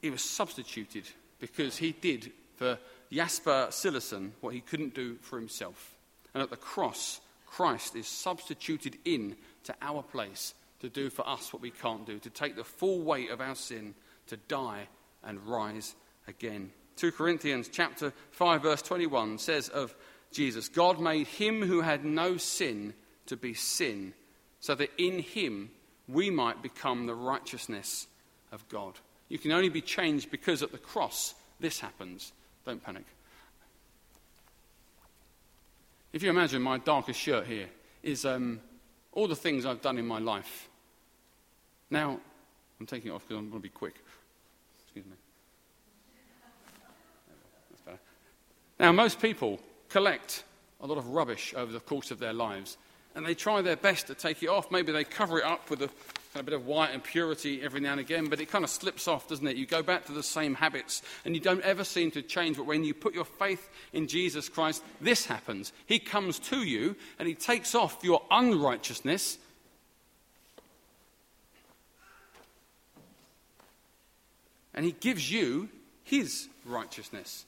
He 0.00 0.10
was 0.10 0.22
substituted 0.22 1.04
because 1.40 1.76
he 1.76 1.92
did 1.92 2.30
for 2.56 2.78
Jasper 3.14 3.68
Cillessen 3.70 4.32
what 4.40 4.54
he 4.54 4.60
couldn't 4.60 4.94
do 4.94 5.16
for 5.20 5.38
himself. 5.38 5.94
And 6.32 6.42
at 6.42 6.50
the 6.50 6.56
cross, 6.56 7.20
Christ 7.46 7.94
is 7.94 8.08
substituted 8.08 8.98
in 9.04 9.36
to 9.64 9.74
our 9.80 10.02
place 10.02 10.54
to 10.80 10.88
do 10.88 11.08
for 11.10 11.26
us 11.26 11.52
what 11.52 11.62
we 11.62 11.70
can't 11.70 12.04
do, 12.04 12.18
to 12.18 12.30
take 12.30 12.56
the 12.56 12.64
full 12.64 13.00
weight 13.02 13.30
of 13.30 13.40
our 13.40 13.54
sin, 13.54 13.94
to 14.26 14.36
die 14.36 14.88
and 15.22 15.46
rise 15.46 15.94
again. 16.26 16.70
2 16.96 17.12
Corinthians 17.12 17.68
chapter 17.72 18.12
5 18.32 18.62
verse 18.62 18.82
21 18.82 19.38
says 19.38 19.68
of 19.68 19.94
Jesus, 20.32 20.68
God 20.68 21.00
made 21.00 21.26
him 21.28 21.62
who 21.62 21.80
had 21.80 22.04
no 22.04 22.36
sin 22.36 22.94
to 23.26 23.36
be 23.36 23.54
sin, 23.54 24.12
so 24.60 24.74
that 24.74 24.90
in 24.98 25.20
him 25.20 25.70
we 26.08 26.30
might 26.30 26.62
become 26.62 27.06
the 27.06 27.14
righteousness 27.14 28.08
of 28.50 28.68
God. 28.68 28.98
You 29.28 29.38
can 29.38 29.52
only 29.52 29.68
be 29.68 29.80
changed 29.80 30.30
because 30.30 30.62
at 30.62 30.72
the 30.72 30.78
cross 30.78 31.34
this 31.60 31.80
happens. 31.80 32.32
Don't 32.64 32.82
panic. 32.82 33.04
If 36.12 36.22
you 36.22 36.30
imagine 36.30 36.62
my 36.62 36.78
darkest 36.78 37.20
shirt 37.20 37.46
here 37.46 37.66
is 38.02 38.24
um, 38.24 38.60
all 39.12 39.26
the 39.26 39.36
things 39.36 39.66
I've 39.66 39.82
done 39.82 39.98
in 39.98 40.06
my 40.06 40.18
life. 40.18 40.68
Now, 41.90 42.20
I'm 42.78 42.86
taking 42.86 43.10
it 43.10 43.14
off 43.14 43.22
because 43.26 43.38
I'm 43.38 43.50
going 43.50 43.60
to 43.60 43.68
be 43.68 43.68
quick. 43.68 43.96
Excuse 44.84 45.04
me. 45.06 45.16
That's 47.70 47.82
better. 47.82 47.98
Now, 48.78 48.92
most 48.92 49.20
people 49.20 49.58
collect 49.88 50.44
a 50.80 50.86
lot 50.86 50.98
of 50.98 51.08
rubbish 51.08 51.52
over 51.56 51.72
the 51.72 51.80
course 51.80 52.10
of 52.10 52.18
their 52.18 52.32
lives, 52.32 52.76
and 53.14 53.26
they 53.26 53.34
try 53.34 53.60
their 53.62 53.76
best 53.76 54.06
to 54.06 54.14
take 54.14 54.42
it 54.42 54.48
off. 54.48 54.70
Maybe 54.70 54.92
they 54.92 55.04
cover 55.04 55.38
it 55.38 55.44
up 55.44 55.68
with 55.68 55.82
a 55.82 55.90
a 56.40 56.42
bit 56.42 56.54
of 56.54 56.66
white 56.66 56.90
and 56.92 57.02
purity 57.02 57.62
every 57.62 57.80
now 57.80 57.92
and 57.92 58.00
again, 58.00 58.26
but 58.26 58.40
it 58.40 58.50
kind 58.50 58.64
of 58.64 58.70
slips 58.70 59.06
off, 59.06 59.28
doesn't 59.28 59.46
it? 59.46 59.56
You 59.56 59.66
go 59.66 59.82
back 59.82 60.04
to 60.06 60.12
the 60.12 60.22
same 60.22 60.54
habits 60.54 61.02
and 61.24 61.34
you 61.34 61.40
don't 61.40 61.62
ever 61.62 61.84
seem 61.84 62.10
to 62.12 62.22
change. 62.22 62.56
But 62.56 62.66
when 62.66 62.82
you 62.82 62.92
put 62.92 63.14
your 63.14 63.24
faith 63.24 63.68
in 63.92 64.08
Jesus 64.08 64.48
Christ, 64.48 64.82
this 65.00 65.26
happens. 65.26 65.72
He 65.86 65.98
comes 65.98 66.38
to 66.40 66.64
you 66.64 66.96
and 67.18 67.28
he 67.28 67.34
takes 67.34 67.74
off 67.74 67.98
your 68.02 68.22
unrighteousness. 68.30 69.38
And 74.74 74.84
he 74.84 74.92
gives 74.92 75.30
you 75.30 75.68
his 76.02 76.48
righteousness. 76.64 77.44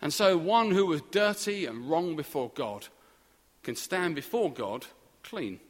And 0.00 0.12
so, 0.12 0.36
one 0.36 0.70
who 0.70 0.86
was 0.86 1.00
dirty 1.10 1.66
and 1.66 1.88
wrong 1.88 2.16
before 2.16 2.50
God 2.54 2.88
can 3.62 3.76
stand 3.76 4.14
before 4.14 4.52
God 4.52 4.86
clean. 5.22 5.60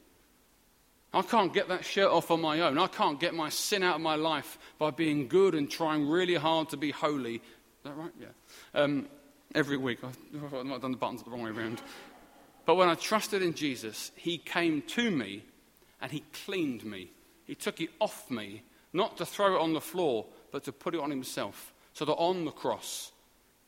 I 1.15 1.23
can't 1.23 1.53
get 1.53 1.69
that 1.69 1.85
shirt 1.85 2.11
off 2.11 2.31
on 2.31 2.41
my 2.41 2.61
own. 2.61 2.79
I 2.79 2.87
can't 2.87 3.21
get 3.21 3.35
my 3.35 3.51
sin 3.51 3.83
out 3.83 3.97
of 3.97 4.01
my 4.01 4.15
life 4.15 4.59
by 4.79 4.91
being 4.91 5.29
good 5.29 5.55
and 5.55 5.71
trying 5.71 6.09
really 6.09 6.37
hard 6.37 6.71
to 6.71 6.79
be 6.79 6.91
holy. 6.91 7.37
Is 7.37 7.43
that 7.85 7.97
right? 7.97 8.13
Yeah. 8.19 8.29
Um, 8.75 9.09
every 9.55 9.77
week. 9.77 9.99
I, 10.03 10.09
I 10.09 10.63
might 10.63 10.73
have 10.73 10.83
done 10.83 10.93
the 10.93 10.97
buttons 10.97 11.23
the 11.23 11.31
wrong 11.31 11.43
way 11.43 11.51
around. 11.51 11.83
But 12.65 12.77
when 12.77 12.89
I 12.89 12.95
trusted 12.95 13.43
in 13.43 13.53
Jesus, 13.53 14.11
He 14.17 14.39
came 14.39 14.83
to 14.83 15.11
me 15.11 15.45
and 16.01 16.11
He 16.11 16.25
cleaned 16.47 16.85
me. 16.85 17.11
He 17.45 17.55
took 17.55 17.81
it 17.83 17.91
off 18.01 18.31
me, 18.31 18.63
not 18.95 19.19
to 19.19 19.27
throw 19.27 19.57
it 19.57 19.61
on 19.61 19.75
the 19.75 19.81
floor, 19.81 20.25
but 20.51 20.65
to 20.65 20.73
put 20.73 20.95
it 20.95 21.01
on 21.01 21.11
Himself. 21.11 21.75
So 21.93 22.07
that 22.07 22.15
on 22.15 22.47
the 22.47 22.53
cross, 22.53 23.13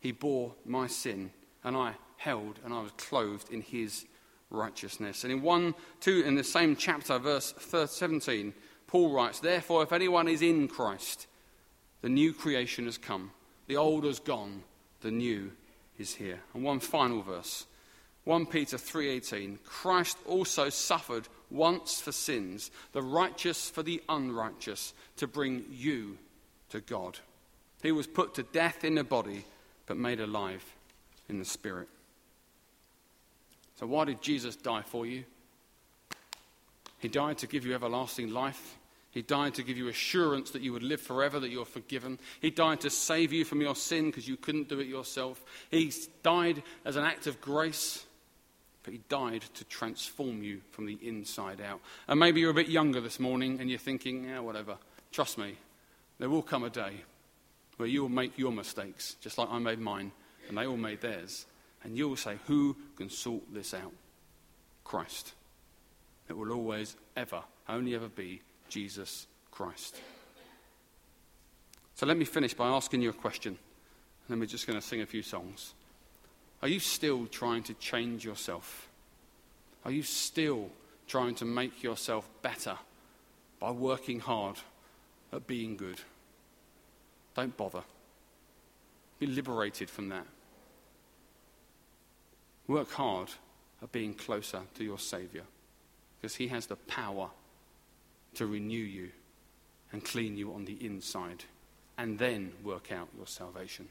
He 0.01 0.13
bore 0.13 0.55
my 0.65 0.87
sin, 0.87 1.31
and 1.63 1.77
I 1.77 1.95
held 2.25 2.59
and 2.65 2.73
I 2.73 2.81
was 2.81 2.93
clothed 2.93 3.53
in 3.53 3.61
his 3.61 4.07
righteousness. 4.51 5.25
And 5.25 5.33
in 5.33 5.43
1, 5.43 5.75
2, 6.01 6.23
in 6.25 6.35
the 6.35 6.45
same 6.45 6.77
chapter, 6.77 7.19
verse 7.19 7.55
17, 7.59 8.55
Paul 8.87 9.13
writes, 9.13 9.41
Therefore, 9.41 9.83
if 9.83 9.93
anyone 9.93 10.29
is 10.29 10.43
in 10.43 10.69
Christ, 10.69 11.27
the 12.03 12.09
new 12.09 12.33
creation 12.33 12.85
has 12.85 12.99
come. 12.99 13.31
The 13.67 13.77
old 13.77 14.05
has 14.05 14.21
gone, 14.21 14.63
the 15.01 15.11
new 15.11 15.53
is 15.99 16.15
here. 16.15 16.41
And 16.53 16.63
one 16.63 16.81
final 16.81 17.23
verse. 17.23 17.67
1 18.25 18.47
Peter 18.47 18.79
3:18 18.79 19.59
Christ 19.65 20.17
also 20.27 20.71
suffered 20.71 21.29
once 21.51 22.01
for 22.01 22.13
sins 22.13 22.71
the 22.93 23.03
righteous 23.03 23.69
for 23.69 23.83
the 23.83 24.03
unrighteous 24.09 24.95
to 25.17 25.27
bring 25.27 25.67
you 25.71 26.19
to 26.71 26.81
God. 26.81 27.19
He 27.83 27.93
was 27.93 28.07
put 28.07 28.35
to 28.35 28.43
death 28.43 28.83
in 28.83 28.95
the 28.95 29.05
body 29.05 29.45
but 29.87 29.99
made 29.99 30.21
alive 30.21 30.65
in 31.29 31.39
the 31.39 31.45
spirit. 31.45 31.89
Why 33.87 34.05
did 34.05 34.23
Jesus 34.23 34.57
die 34.57 34.83
for 34.83 35.07
you? 35.07 35.25
He 36.99 37.09
died 37.09 37.39
to 37.39 37.47
give 37.47 37.67
you 37.67 37.75
everlasting 37.75 38.31
life. 38.31 38.79
He 39.11 39.23
died 39.23 39.55
to 39.55 39.63
give 39.63 39.77
you 39.77 39.89
assurance 39.89 40.51
that 40.51 40.63
you 40.63 40.73
would 40.73 40.83
live 40.83 41.01
forever, 41.01 41.39
that 41.39 41.51
you're 41.51 41.65
forgiven. 41.65 42.19
He 42.41 42.51
died 42.51 42.81
to 42.81 42.91
save 42.91 43.33
you 43.33 43.45
from 43.45 43.61
your 43.61 43.77
sin 43.77 44.07
because 44.07 44.27
you 44.27 44.37
couldn't 44.37 44.69
do 44.69 44.81
it 44.81 44.89
yourself. 44.89 45.45
He 45.71 45.93
died 46.23 46.63
as 46.85 46.97
an 46.97 47.05
act 47.05 47.29
of 47.29 47.41
grace, 47.41 48.05
but 48.83 48.93
He 48.93 49.01
died 49.09 49.45
to 49.55 49.65
transform 49.67 50.43
you 50.43 50.63
from 50.73 50.87
the 50.87 50.99
inside 51.01 51.61
out. 51.61 51.81
And 52.09 52.19
maybe 52.19 52.41
you're 52.41 52.51
a 52.51 52.55
bit 52.55 52.69
younger 52.69 53.01
this 53.01 53.21
morning 53.21 53.61
and 53.61 53.71
you're 53.71 53.79
thinking, 53.79 54.25
yeah, 54.25 54.41
whatever. 54.41 54.79
Trust 55.13 55.39
me, 55.39 55.57
there 56.19 56.31
will 56.31 56.43
come 56.43 56.65
a 56.65 56.71
day 56.71 57.05
where 57.77 57.89
you 57.89 58.03
will 58.03 58.09
make 58.09 58.37
your 58.37 58.51
mistakes, 58.51 59.17
just 59.21 59.39
like 59.39 59.49
I 59.49 59.59
made 59.59 59.79
mine, 59.79 60.11
and 60.49 60.59
they 60.59 60.67
all 60.67 60.77
made 60.77 61.01
theirs. 61.03 61.47
And 61.85 61.97
you 61.97 62.09
will 62.09 62.17
say, 62.17 62.39
Who 62.47 62.77
can 62.97 63.11
sort 63.11 63.43
this 63.53 63.75
out? 63.75 63.93
Christ. 64.83 65.35
It 66.29 66.37
will 66.37 66.53
always, 66.53 66.97
ever, 67.17 67.43
only 67.69 67.95
ever 67.95 68.09
be 68.09 68.41
Jesus 68.69 69.27
Christ. 69.51 69.97
So 71.95 72.07
let 72.07 72.17
me 72.17 72.25
finish 72.25 72.55
by 72.55 72.69
asking 72.69 73.03
you 73.03 73.11
a 73.11 73.15
question. 73.15 73.53
And 73.53 74.29
then 74.29 74.41
we're 74.41 74.47
just 74.47 74.67
going 74.67 74.81
to 74.81 74.87
sing 74.87 75.03
a 75.03 75.07
few 75.07 75.23
songs. 75.23 75.75
Are 76.63 76.69
you 76.69 76.81
still 76.81 77.27
trying 77.27 77.63
to 77.65 77.75
change 77.75 78.25
yourself? 78.25 78.89
Are 79.85 79.91
you 79.91 80.03
still 80.03 80.71
trying 81.07 81.35
to 81.37 81.45
make 81.45 81.83
yourself 81.83 82.29
better 82.41 82.79
by 83.61 83.71
working 83.71 84.21
hard 84.21 84.57
at 85.33 85.47
being 85.47 85.77
good? 85.77 86.01
Don't 87.37 87.57
bother. 87.57 87.83
Be 89.19 89.27
liberated 89.27 89.91
from 89.91 90.09
that. 90.09 90.27
Work 92.67 92.93
hard 92.93 93.29
at 93.83 93.93
being 93.93 94.15
closer 94.15 94.63
to 94.75 94.85
your 94.85 94.99
Saviour 94.99 95.45
because 96.21 96.37
He 96.37 96.49
has 96.49 96.67
the 96.67 96.77
power 96.77 97.29
to 98.35 98.47
renew 98.47 98.79
you 98.79 99.11
and 99.93 100.05
clean 100.05 100.37
you 100.37 100.53
on 100.53 100.65
the 100.65 100.85
inside 100.85 101.45
and 101.99 102.19
then 102.19 102.53
work 102.65 102.91
out 102.91 103.09
your 103.17 103.27
salvation. 103.27 103.89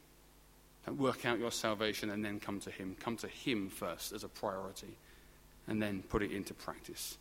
Don't 0.86 0.99
work 0.99 1.25
out 1.25 1.39
your 1.39 1.51
salvation 1.51 2.09
and 2.09 2.25
then 2.25 2.39
come 2.39 2.59
to 2.62 2.71
Him. 2.71 2.95
Come 2.99 3.15
to 3.17 3.27
Him 3.27 3.69
first 3.69 4.12
as 4.12 4.23
a 4.23 4.27
priority 4.27 4.97
and 5.67 5.81
then 5.81 6.03
put 6.09 6.21
it 6.21 6.31
into 6.31 6.53
practice. 6.53 7.17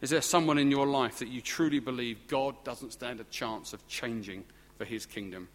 Is 0.00 0.10
there 0.10 0.22
someone 0.22 0.58
in 0.58 0.70
your 0.70 0.86
life 0.86 1.18
that 1.18 1.28
you 1.28 1.40
truly 1.40 1.80
believe 1.80 2.26
God 2.26 2.54
doesn't 2.64 2.92
stand 2.92 3.20
a 3.20 3.24
chance 3.24 3.72
of 3.72 3.86
changing 3.88 4.44
for 4.76 4.84
His 4.84 5.06
kingdom? 5.06 5.48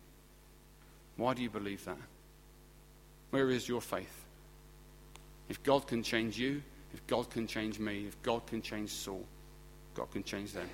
Why 1.18 1.34
do 1.34 1.42
you 1.42 1.50
believe 1.50 1.84
that? 1.86 1.98
Where 3.32 3.50
is 3.50 3.68
your 3.68 3.82
faith? 3.82 4.23
If 5.50 5.62
God 5.64 5.88
can 5.88 6.04
change 6.04 6.38
you, 6.38 6.62
if 6.94 7.06
God 7.08 7.30
can 7.30 7.48
change 7.48 7.80
me, 7.80 8.06
if 8.08 8.22
God 8.22 8.46
can 8.48 8.62
change 8.62 8.92
Saul, 8.92 9.24
God 9.94 10.12
can 10.12 10.24
change 10.24 10.54
them. 10.54 10.70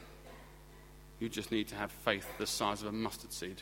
You 1.20 1.30
just 1.30 1.52
need 1.52 1.68
to 1.70 1.76
have 1.76 1.92
faith 1.92 2.28
the 2.38 2.48
size 2.48 2.82
of 2.82 2.88
a 2.88 2.92
mustard 2.92 3.34
seed 3.34 3.62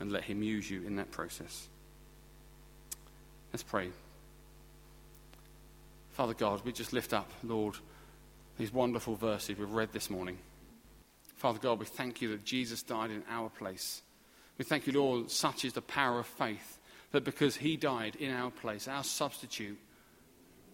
and 0.00 0.10
let 0.10 0.24
Him 0.24 0.42
use 0.42 0.70
you 0.70 0.82
in 0.82 0.96
that 0.96 1.10
process. 1.10 1.68
Let's 3.52 3.62
pray. 3.62 3.90
Father 6.12 6.34
God, 6.34 6.62
we 6.64 6.72
just 6.72 6.92
lift 6.92 7.12
up, 7.12 7.30
Lord, 7.42 7.76
these 8.58 8.72
wonderful 8.72 9.14
verses 9.14 9.56
we've 9.56 9.70
read 9.70 9.92
this 9.92 10.10
morning. 10.10 10.38
Father 11.36 11.58
God, 11.58 11.78
we 11.78 11.86
thank 11.86 12.20
you 12.20 12.28
that 12.30 12.44
Jesus 12.44 12.82
died 12.82 13.10
in 13.10 13.22
our 13.30 13.48
place. 13.48 14.02
We 14.58 14.64
thank 14.64 14.86
you, 14.86 14.92
Lord, 14.92 15.30
such 15.30 15.64
is 15.64 15.72
the 15.72 15.80
power 15.80 16.18
of 16.18 16.26
faith 16.26 16.78
that 17.12 17.24
because 17.24 17.56
He 17.56 17.76
died 17.76 18.16
in 18.16 18.30
our 18.30 18.50
place, 18.50 18.86
our 18.86 19.04
substitute, 19.04 19.78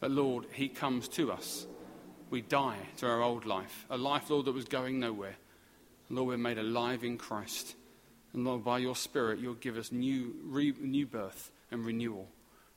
that, 0.01 0.11
Lord, 0.11 0.47
He 0.53 0.69
comes 0.69 1.09
to 1.09 1.33
us 1.33 1.67
we 2.31 2.41
die 2.41 2.79
to 2.99 3.07
our 3.07 3.23
old 3.23 3.47
life, 3.47 3.87
a 3.89 3.97
life, 3.97 4.31
Lord, 4.31 4.47
that 4.47 4.55
was 4.55 4.65
going 4.65 4.99
nowhere. 4.99 5.37
Lord, 6.11 6.29
we're 6.29 6.37
made 6.37 6.59
alive 6.59 7.05
in 7.05 7.19
Christ. 7.19 7.75
And 8.33 8.45
Lord, 8.45 8.65
by 8.65 8.79
your 8.79 8.97
Spirit, 8.97 9.39
you'll 9.39 9.55
give 9.55 9.77
us 9.77 9.93
new, 9.93 10.35
re, 10.45 10.75
new 10.81 11.07
birth 11.07 11.51
and 11.71 11.85
renewal. 11.85 12.29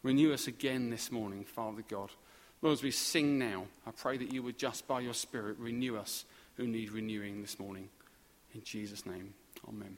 Renew 0.03 0.34
us 0.34 0.47
again 0.47 0.89
this 0.89 1.12
morning, 1.12 1.43
Father 1.43 1.84
God. 1.88 2.12
Lord, 2.62 2.73
as 2.73 2.84
we 2.84 2.91
sing 2.91 3.38
now, 3.39 3.65
I 3.86 3.91
pray 3.91 4.17
that 4.17 4.34
you 4.34 4.43
would 4.43 4.58
just 4.58 4.88
by 4.88 5.01
your 5.01 5.13
Spirit 5.13 5.58
renew 5.58 5.97
us 5.97 6.25
who 6.55 6.67
need 6.67 6.91
renewing 6.91 7.41
this 7.41 7.60
morning. 7.60 7.89
In 8.53 8.63
Jesus' 8.63 9.05
name, 9.05 9.34
amen. 9.67 9.97